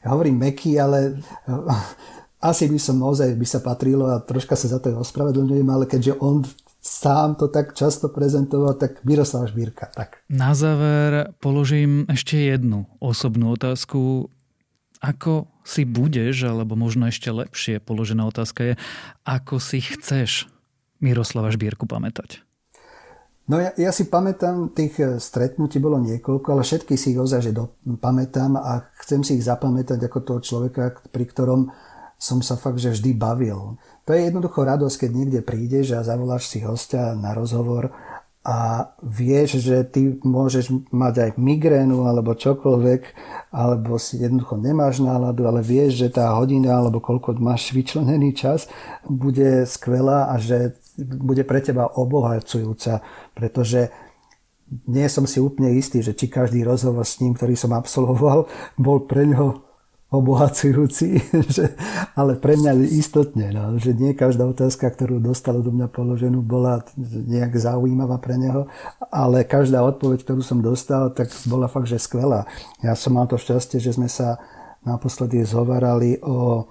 ja 0.01 0.09
hovorím 0.13 0.41
Meky, 0.41 0.77
ale 0.81 1.21
asi 2.41 2.69
by 2.69 2.79
som 2.81 3.01
naozaj 3.01 3.33
by 3.35 3.47
sa 3.49 3.61
patrilo 3.65 4.13
a 4.13 4.21
troška 4.21 4.55
sa 4.55 4.69
za 4.69 4.79
to 4.79 4.93
ospravedlňujem, 4.93 5.69
ale 5.69 5.85
keďže 5.89 6.21
on 6.21 6.45
sám 6.87 7.35
to 7.35 7.51
tak 7.51 7.75
často 7.75 8.07
prezentoval, 8.07 8.79
tak 8.79 9.03
Miroslav 9.03 9.51
Žbírka. 9.51 9.91
Tak. 9.91 10.23
Na 10.31 10.55
záver 10.55 11.35
položím 11.43 12.07
ešte 12.07 12.39
jednu 12.39 12.87
osobnú 13.03 13.59
otázku. 13.59 14.31
Ako 15.03 15.51
si 15.67 15.85
budeš, 15.85 16.49
alebo 16.49 16.79
možno 16.79 17.11
ešte 17.11 17.29
lepšie 17.29 17.83
položená 17.83 18.25
otázka 18.25 18.73
je, 18.73 18.75
ako 19.27 19.61
si 19.61 19.83
chceš 19.83 20.49
Miroslava 21.03 21.53
Žbírku 21.53 21.85
pamätať? 21.85 22.47
No 23.47 23.63
ja, 23.63 23.71
ja 23.79 23.95
si 23.95 24.11
pamätám, 24.11 24.75
tých 24.75 24.99
eh, 24.99 25.23
stretnutí 25.23 25.79
bolo 25.79 26.03
niekoľko, 26.03 26.47
ale 26.51 26.63
všetky 26.67 26.99
si 26.99 27.15
ich 27.15 27.21
ozaj 27.21 27.51
že 27.51 27.53
do, 27.55 27.79
pamätám 28.03 28.59
a 28.59 28.91
chcem 29.03 29.23
si 29.23 29.39
ich 29.39 29.47
zapamätať 29.47 30.03
ako 30.03 30.19
toho 30.23 30.41
človeka, 30.43 30.99
pri 31.15 31.25
ktorom 31.31 31.71
som 32.17 32.41
sa 32.41 32.57
fakt, 32.57 32.81
že 32.81 32.97
vždy 32.97 33.13
bavil. 33.13 33.77
To 34.09 34.11
je 34.17 34.27
jednoducho 34.27 34.65
radosť, 34.65 35.07
keď 35.07 35.11
niekde 35.13 35.41
prídeš 35.45 35.93
a 35.93 36.07
zavoláš 36.07 36.49
si 36.49 36.65
hostia 36.65 37.13
na 37.13 37.37
rozhovor 37.37 37.93
a 38.47 38.95
vieš, 39.03 39.59
že 39.59 39.83
ty 39.83 40.23
môžeš 40.23 40.71
mať 40.95 41.15
aj 41.19 41.31
migrénu 41.35 42.07
alebo 42.07 42.39
čokoľvek, 42.39 43.03
alebo 43.51 43.99
si 43.99 44.23
jednoducho 44.23 44.55
nemáš 44.55 45.03
náladu, 45.03 45.51
ale 45.51 45.67
vieš, 45.67 46.07
že 46.07 46.15
tá 46.15 46.31
hodina 46.31 46.79
alebo 46.79 47.03
koľko 47.03 47.35
máš 47.43 47.75
vyčlenený 47.75 48.39
čas 48.39 48.71
bude 49.03 49.67
skvelá 49.67 50.31
a 50.31 50.39
že 50.39 50.79
bude 51.03 51.43
pre 51.43 51.59
teba 51.59 51.91
obohacujúca, 51.91 53.03
pretože 53.35 53.91
nie 54.87 55.11
som 55.11 55.27
si 55.27 55.43
úplne 55.43 55.75
istý, 55.75 55.99
že 55.99 56.15
či 56.15 56.31
každý 56.31 56.63
rozhovor 56.63 57.03
s 57.03 57.19
ním, 57.19 57.35
ktorý 57.35 57.59
som 57.59 57.75
absolvoval, 57.75 58.47
bol 58.79 59.11
pre 59.11 59.27
ňo 59.27 59.66
obohacujúci, 60.07 61.19
že, 61.55 61.75
ale 62.15 62.39
pre 62.39 62.55
mňa 62.55 62.73
istotne, 62.95 63.51
no, 63.51 63.75
že 63.75 63.91
nie 63.91 64.15
každá 64.15 64.47
otázka, 64.47 64.87
ktorú 64.87 65.19
dostal 65.19 65.59
do 65.61 65.75
mňa 65.75 65.91
položenú, 65.91 66.47
bola 66.47 66.87
nejak 66.99 67.59
zaujímavá 67.59 68.23
pre 68.23 68.39
neho, 68.39 68.71
ale 69.11 69.43
každá 69.43 69.83
odpoveď, 69.83 70.23
ktorú 70.23 70.43
som 70.47 70.63
dostal, 70.63 71.11
tak 71.11 71.35
bola 71.51 71.67
fakt, 71.67 71.91
že 71.91 71.99
skvelá. 71.99 72.47
Ja 72.87 72.95
som 72.95 73.19
mal 73.19 73.27
to 73.27 73.35
šťastie, 73.35 73.83
že 73.83 73.99
sme 73.99 74.07
sa 74.07 74.39
naposledy 74.87 75.43
zhovarali 75.43 76.23
o 76.23 76.71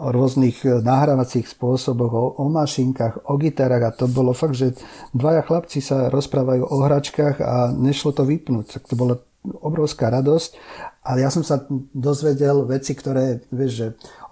o 0.00 0.08
rôznych 0.08 0.64
nahrávacích 0.64 1.44
spôsoboch, 1.44 2.12
o, 2.16 2.24
o 2.40 2.48
mašinkách, 2.48 3.28
o 3.28 3.36
gitarách 3.36 3.84
a 3.84 3.92
to 3.92 4.08
bolo 4.08 4.32
fakt, 4.32 4.56
že 4.56 4.72
dvaja 5.12 5.44
chlapci 5.44 5.84
sa 5.84 6.08
rozprávajú 6.08 6.64
o 6.64 6.76
hračkách 6.80 7.36
a 7.44 7.68
nešlo 7.76 8.16
to 8.16 8.24
vypnúť. 8.24 8.80
Tak 8.80 8.88
to 8.88 8.96
bola 8.96 9.20
obrovská 9.44 10.08
radosť. 10.08 10.56
Ale 11.00 11.24
ja 11.24 11.32
som 11.32 11.40
sa 11.40 11.64
dozvedel 11.96 12.68
veci, 12.68 12.92
ktoré, 12.92 13.40
vieš, 13.48 13.72
že 13.72 13.86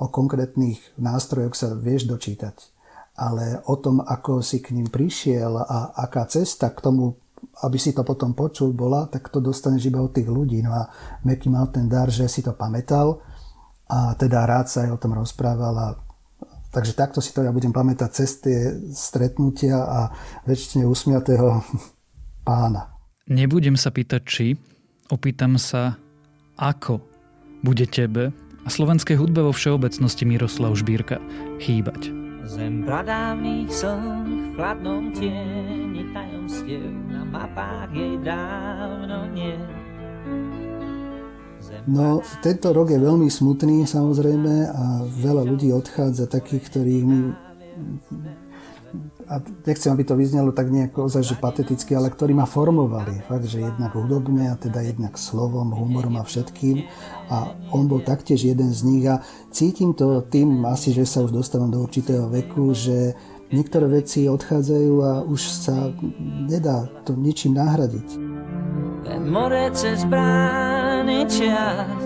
o 0.05 0.13
konkrétnych 0.13 1.01
nástrojoch 1.01 1.57
sa 1.57 1.73
vieš 1.73 2.05
dočítať. 2.05 2.77
Ale 3.19 3.65
o 3.67 3.75
tom, 3.81 4.05
ako 4.05 4.45
si 4.45 4.61
k 4.61 4.77
ním 4.77 4.87
prišiel 4.87 5.59
a 5.59 5.97
aká 5.97 6.29
cesta 6.29 6.71
k 6.71 6.85
tomu, 6.85 7.17
aby 7.65 7.81
si 7.81 7.97
to 7.97 8.05
potom 8.05 8.37
počul, 8.37 8.77
bola, 8.77 9.09
tak 9.09 9.33
to 9.33 9.41
dostaneš 9.41 9.89
iba 9.89 10.05
od 10.05 10.13
tých 10.13 10.29
ľudí. 10.29 10.61
No 10.61 10.77
a 10.77 10.93
Meky 11.25 11.49
mal 11.49 11.73
ten 11.73 11.89
dar, 11.89 12.13
že 12.13 12.29
si 12.29 12.45
to 12.45 12.53
pamätal 12.53 13.25
a 13.89 14.13
teda 14.15 14.45
rád 14.45 14.69
sa 14.69 14.85
aj 14.85 14.91
o 14.93 15.01
tom 15.01 15.17
rozprával 15.17 15.75
a 15.77 15.89
Takže 16.69 16.93
takto 16.93 17.25
si 17.25 17.33
to 17.33 17.41
ja 17.41 17.49
budem 17.49 17.73
pamätať 17.73 18.11
cez 18.13 18.45
tie 18.45 18.77
stretnutia 18.93 19.81
a 19.81 20.01
väčšine 20.45 20.85
usmiatého 20.85 21.65
pána. 22.47 22.93
Nebudem 23.25 23.73
sa 23.73 23.89
pýtať, 23.89 24.23
či, 24.29 24.47
Opýtam 25.09 25.57
sa, 25.57 25.97
ako 26.59 27.01
bude 27.63 27.87
tebe 27.87 28.35
a 28.67 28.69
slovenskej 28.69 29.17
hudbe 29.17 29.41
vo 29.47 29.55
všeobecnosti 29.55 30.27
Miroslav 30.27 30.75
Žbírka 30.77 31.23
chýbať. 31.63 32.11
Zem 32.49 32.83
pradávnych 32.85 33.69
slnk 33.71 34.27
v 34.27 34.49
chladnom 34.57 35.13
tieni 35.15 36.03
tajomstiev 36.13 36.91
na 37.09 37.23
mapách 37.29 37.93
jej 37.93 38.17
dávno 38.25 39.29
nie. 39.33 39.57
No, 41.85 42.25
tento 42.41 42.73
rok 42.73 42.93
je 42.93 43.01
veľmi 43.01 43.29
smutný 43.29 43.85
samozrejme 43.85 44.55
a 44.73 44.85
veľa 45.05 45.45
ľudí 45.45 45.73
odchádza 45.73 46.29
takých, 46.29 46.69
ktorých 46.73 47.05
my 47.05 47.21
a 49.29 49.45
nechcem, 49.45 49.93
aby 49.93 50.09
to 50.09 50.17
vyznelo 50.17 50.57
tak 50.57 50.73
nejako 50.73 51.05
ozaj, 51.05 51.21
že 51.21 51.37
pateticky, 51.37 51.93
ale 51.93 52.09
ktorí 52.09 52.33
ma 52.33 52.49
formovali. 52.49 53.21
Fakt, 53.29 53.45
že 53.45 53.61
jednak 53.61 53.93
hudobne 53.93 54.49
a 54.49 54.57
teda 54.57 54.81
jednak 54.81 55.21
slovom, 55.21 55.77
humorom 55.77 56.17
a 56.17 56.25
všetkým. 56.25 56.89
A 57.29 57.53
on 57.77 57.85
bol 57.93 58.01
taktiež 58.01 58.49
jeden 58.49 58.73
z 58.73 58.81
nich 58.89 59.05
a 59.05 59.21
cítim 59.53 59.93
to 59.93 60.25
tým 60.25 60.65
asi, 60.65 60.97
že 60.97 61.05
sa 61.05 61.29
už 61.29 61.37
dostávam 61.37 61.69
do 61.69 61.85
určitého 61.85 62.33
veku, 62.33 62.73
že 62.73 63.13
niektoré 63.53 64.01
veci 64.01 64.25
odchádzajú 64.33 64.93
a 65.05 65.13
už 65.29 65.41
sa 65.45 65.93
nedá 66.49 66.89
to 67.05 67.13
ničím 67.13 67.61
nahradiť. 67.61 68.09
More 69.29 69.69
cez 69.77 70.09
brány 70.09 71.29
čas, 71.29 72.01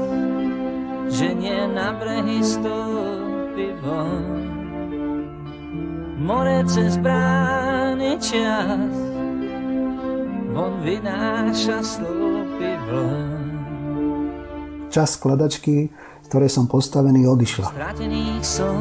že 1.06 1.34
nie 1.38 1.70
na 1.70 1.94
brehy 1.94 2.42
stúpi 2.42 3.74
von 3.78 4.41
more 6.22 6.62
cez 6.70 6.94
brány 7.02 8.14
čas, 8.22 8.94
von 10.54 10.78
vynáša 10.86 11.82
slúpy 11.82 12.78
vln. 12.86 13.42
Čas 14.92 15.18
skladačky, 15.18 15.90
z 16.22 16.26
ktorej 16.30 16.50
som 16.52 16.70
postavený, 16.70 17.26
odišla. 17.26 17.74
Stratených 17.74 18.44
som 18.46 18.78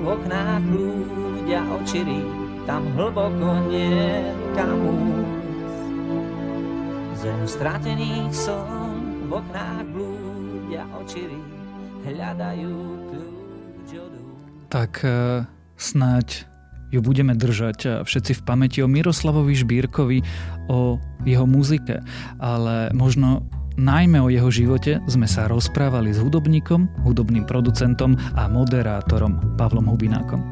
v 0.00 0.06
oknách 0.16 0.64
ľudia 0.64 1.60
očiri, 1.76 2.24
tam 2.64 2.88
hlboko 2.96 3.68
nie 3.68 4.32
kam 4.56 4.80
Zem 7.18 7.42
stratených 7.50 8.30
som 8.30 8.94
v 9.26 9.30
oknách 9.34 9.86
ľudia 9.92 10.86
očiri, 11.02 11.40
hľadajú 12.06 12.74
kľúč 13.10 13.90
Tak 14.70 15.02
uh, 15.02 15.42
snáď 15.74 16.46
ju 16.88 17.00
budeme 17.04 17.36
držať 17.36 18.04
všetci 18.04 18.32
v 18.38 18.44
pamäti 18.44 18.78
o 18.80 18.88
Miroslavovi 18.88 19.52
Žbírkovi, 19.52 20.18
o 20.72 20.96
jeho 21.28 21.44
muzike, 21.44 22.00
ale 22.40 22.90
možno 22.96 23.44
najmä 23.78 24.18
o 24.18 24.32
jeho 24.32 24.50
živote 24.50 24.98
sme 25.06 25.30
sa 25.30 25.46
rozprávali 25.46 26.10
s 26.10 26.18
hudobníkom, 26.18 27.06
hudobným 27.06 27.46
producentom 27.46 28.18
a 28.34 28.50
moderátorom 28.50 29.54
Pavlom 29.54 29.86
Hubinákom. 29.86 30.42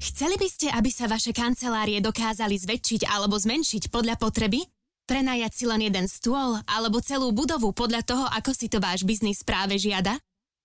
Chceli 0.00 0.36
by 0.40 0.48
ste, 0.48 0.68
aby 0.72 0.88
sa 0.88 1.08
vaše 1.08 1.32
kancelárie 1.36 2.00
dokázali 2.00 2.56
zväčšiť 2.56 3.08
alebo 3.08 3.36
zmenšiť 3.36 3.92
podľa 3.92 4.16
potreby? 4.16 4.64
Prenajať 5.04 5.52
si 5.52 5.64
len 5.66 5.82
jeden 5.82 6.06
stôl 6.08 6.60
alebo 6.64 7.02
celú 7.02 7.34
budovu 7.34 7.74
podľa 7.74 8.06
toho, 8.06 8.24
ako 8.30 8.54
si 8.54 8.70
to 8.70 8.80
váš 8.80 9.04
biznis 9.04 9.44
práve 9.44 9.76
žiada? 9.76 10.16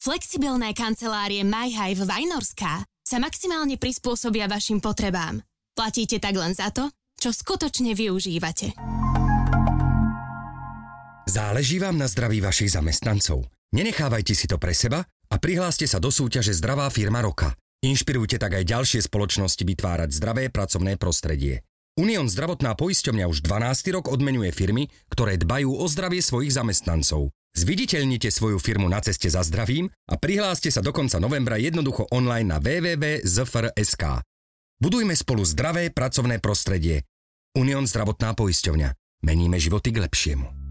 Flexibilné 0.05 0.77
kancelárie 0.77 1.41
MyHive 1.41 2.05
Vajnorská 2.05 2.85
sa 3.01 3.17
maximálne 3.17 3.73
prispôsobia 3.81 4.45
vašim 4.45 4.77
potrebám. 4.77 5.41
Platíte 5.73 6.21
tak 6.21 6.37
len 6.37 6.53
za 6.53 6.69
to, 6.69 6.93
čo 7.17 7.33
skutočne 7.33 7.97
využívate. 7.97 8.77
Záleží 11.25 11.81
vám 11.81 11.97
na 11.97 12.05
zdraví 12.05 12.37
vašich 12.37 12.77
zamestnancov. 12.77 13.49
Nenechávajte 13.73 14.37
si 14.37 14.45
to 14.45 14.61
pre 14.61 14.77
seba 14.77 15.01
a 15.09 15.35
prihláste 15.41 15.89
sa 15.89 15.97
do 15.97 16.13
súťaže 16.13 16.53
Zdravá 16.53 16.85
firma 16.93 17.25
roka. 17.25 17.57
Inšpirujte 17.81 18.37
tak 18.37 18.61
aj 18.61 18.69
ďalšie 18.77 19.01
spoločnosti 19.09 19.65
vytvárať 19.65 20.13
zdravé 20.13 20.53
pracovné 20.53 21.01
prostredie. 21.01 21.65
Unión 21.97 22.29
zdravotná 22.29 22.77
poisťovňa 22.77 23.25
už 23.25 23.41
12. 23.41 23.89
rok 23.89 24.05
odmenuje 24.13 24.53
firmy, 24.53 24.85
ktoré 25.09 25.41
dbajú 25.41 25.81
o 25.81 25.85
zdravie 25.89 26.21
svojich 26.21 26.53
zamestnancov. 26.53 27.33
Zviditeľnite 27.55 28.27
svoju 28.35 28.59
firmu 28.59 28.91
na 28.91 28.99
ceste 28.99 29.31
za 29.31 29.39
zdravím 29.39 29.87
a 30.11 30.19
prihláste 30.19 30.67
sa 30.67 30.83
do 30.83 30.91
konca 30.91 31.23
novembra 31.23 31.55
jednoducho 31.55 32.11
online 32.11 32.51
na 32.51 32.59
www.zfr.sk. 32.59 34.03
Budujme 34.75 35.15
spolu 35.15 35.47
zdravé 35.47 35.87
pracovné 35.87 36.43
prostredie. 36.43 37.07
Unión 37.55 37.87
zdravotná 37.87 38.35
poisťovňa. 38.35 39.23
Meníme 39.23 39.55
životy 39.55 39.95
k 39.95 40.03
lepšiemu. 40.03 40.64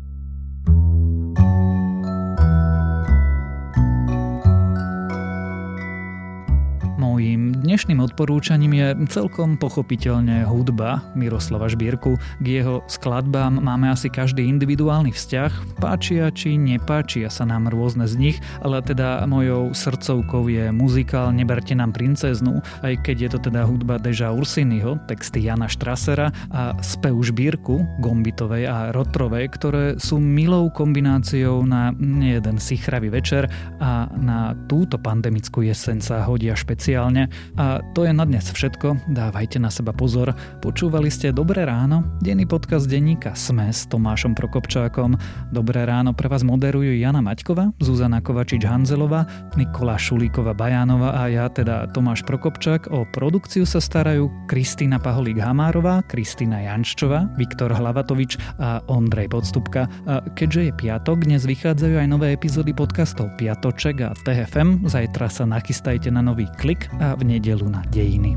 Mojím 7.15 7.55
dnešným 7.63 8.03
odporúčaním 8.03 8.75
je 8.75 8.89
celkom 9.07 9.55
pochopiteľne 9.55 10.43
hudba 10.51 10.99
Miroslava 11.15 11.71
Žbírku. 11.71 12.19
K 12.43 12.47
jeho 12.59 12.83
skladbám 12.91 13.63
máme 13.63 13.87
asi 13.87 14.11
každý 14.11 14.51
individuálny 14.51 15.15
vzťah, 15.15 15.79
páčia 15.79 16.35
či 16.35 16.59
nepáčia 16.59 17.31
sa 17.31 17.47
nám 17.47 17.71
rôzne 17.71 18.11
z 18.11 18.19
nich, 18.19 18.37
ale 18.67 18.83
teda 18.83 19.23
mojou 19.31 19.71
srdcovkou 19.71 20.51
je 20.51 20.75
muzikál 20.75 21.31
Neberte 21.31 21.79
nám 21.79 21.95
princeznu, 21.95 22.59
aj 22.83 23.07
keď 23.07 23.17
je 23.23 23.29
to 23.31 23.39
teda 23.47 23.63
hudba 23.63 24.03
Deža 24.03 24.35
Ursiniho, 24.35 24.99
texty 25.07 25.47
Jana 25.47 25.71
Štrasera 25.71 26.35
a 26.51 26.75
spev 26.83 27.15
Žbírku, 27.15 28.03
Gombitovej 28.03 28.67
a 28.67 28.91
Rotrovej, 28.91 29.55
ktoré 29.55 29.85
sú 30.03 30.19
milou 30.19 30.67
kombináciou 30.67 31.63
na 31.63 31.95
nejeden 31.95 32.59
sichravý 32.59 33.07
večer 33.07 33.47
a 33.79 34.11
na 34.19 34.59
túto 34.67 34.99
pandemickú 34.99 35.63
jeseň 35.63 36.03
sa 36.03 36.27
hodia 36.27 36.59
špeciálne 36.59 37.04
špeciálne. 37.05 37.29
A 37.61 37.85
to 37.93 38.09
je 38.09 38.13
na 38.17 38.25
dnes 38.25 38.49
všetko. 38.49 39.13
Dávajte 39.13 39.61
na 39.61 39.69
seba 39.69 39.93
pozor. 39.93 40.33
Počúvali 40.65 41.13
ste 41.13 41.37
Dobré 41.37 41.69
ráno, 41.69 42.17
denný 42.25 42.49
podcast 42.49 42.89
denníka 42.89 43.37
Sme 43.37 43.69
s 43.69 43.85
Tomášom 43.93 44.33
Prokopčákom. 44.33 45.17
Dobré 45.53 45.85
ráno 45.85 46.17
pre 46.17 46.33
vás 46.33 46.41
moderujú 46.41 46.97
Jana 46.97 47.21
Maťková, 47.21 47.77
Zuzana 47.85 48.25
Kovačič-Hanzelová, 48.25 49.53
Nikola 49.61 50.01
Šulíková-Bajánova 50.01 51.13
a 51.13 51.23
ja 51.29 51.47
teda 51.53 51.93
Tomáš 51.93 52.25
Prokopčák. 52.25 52.89
O 52.89 53.05
produkciu 53.13 53.69
sa 53.69 53.79
starajú 53.83 54.33
Kristýna 54.49 54.97
Paholík-Hamárová, 54.97 56.09
Kristýna 56.09 56.65
Janččová, 56.65 57.29
Viktor 57.37 57.75
Hlavatovič 57.75 58.41
a 58.57 58.81
Ondrej 58.89 59.29
Podstupka. 59.29 59.87
A 60.09 60.25
keďže 60.33 60.71
je 60.71 60.73
piatok, 60.73 61.29
dnes 61.29 61.45
vychádzajú 61.45 62.01
aj 62.01 62.09
nové 62.09 62.33
epizódy 62.33 62.73
podcastov 62.73 63.29
Piatoček 63.37 64.01
a 64.01 64.17
TFM. 64.25 64.87
Zajtra 64.87 65.29
sa 65.29 65.45
nachystajte 65.45 66.09
na 66.09 66.23
nový 66.23 66.47
klik 66.57 66.87
a 67.01 67.15
v 67.15 67.25
nedelu 67.25 67.69
na 67.69 67.83
dejiny. 67.91 68.37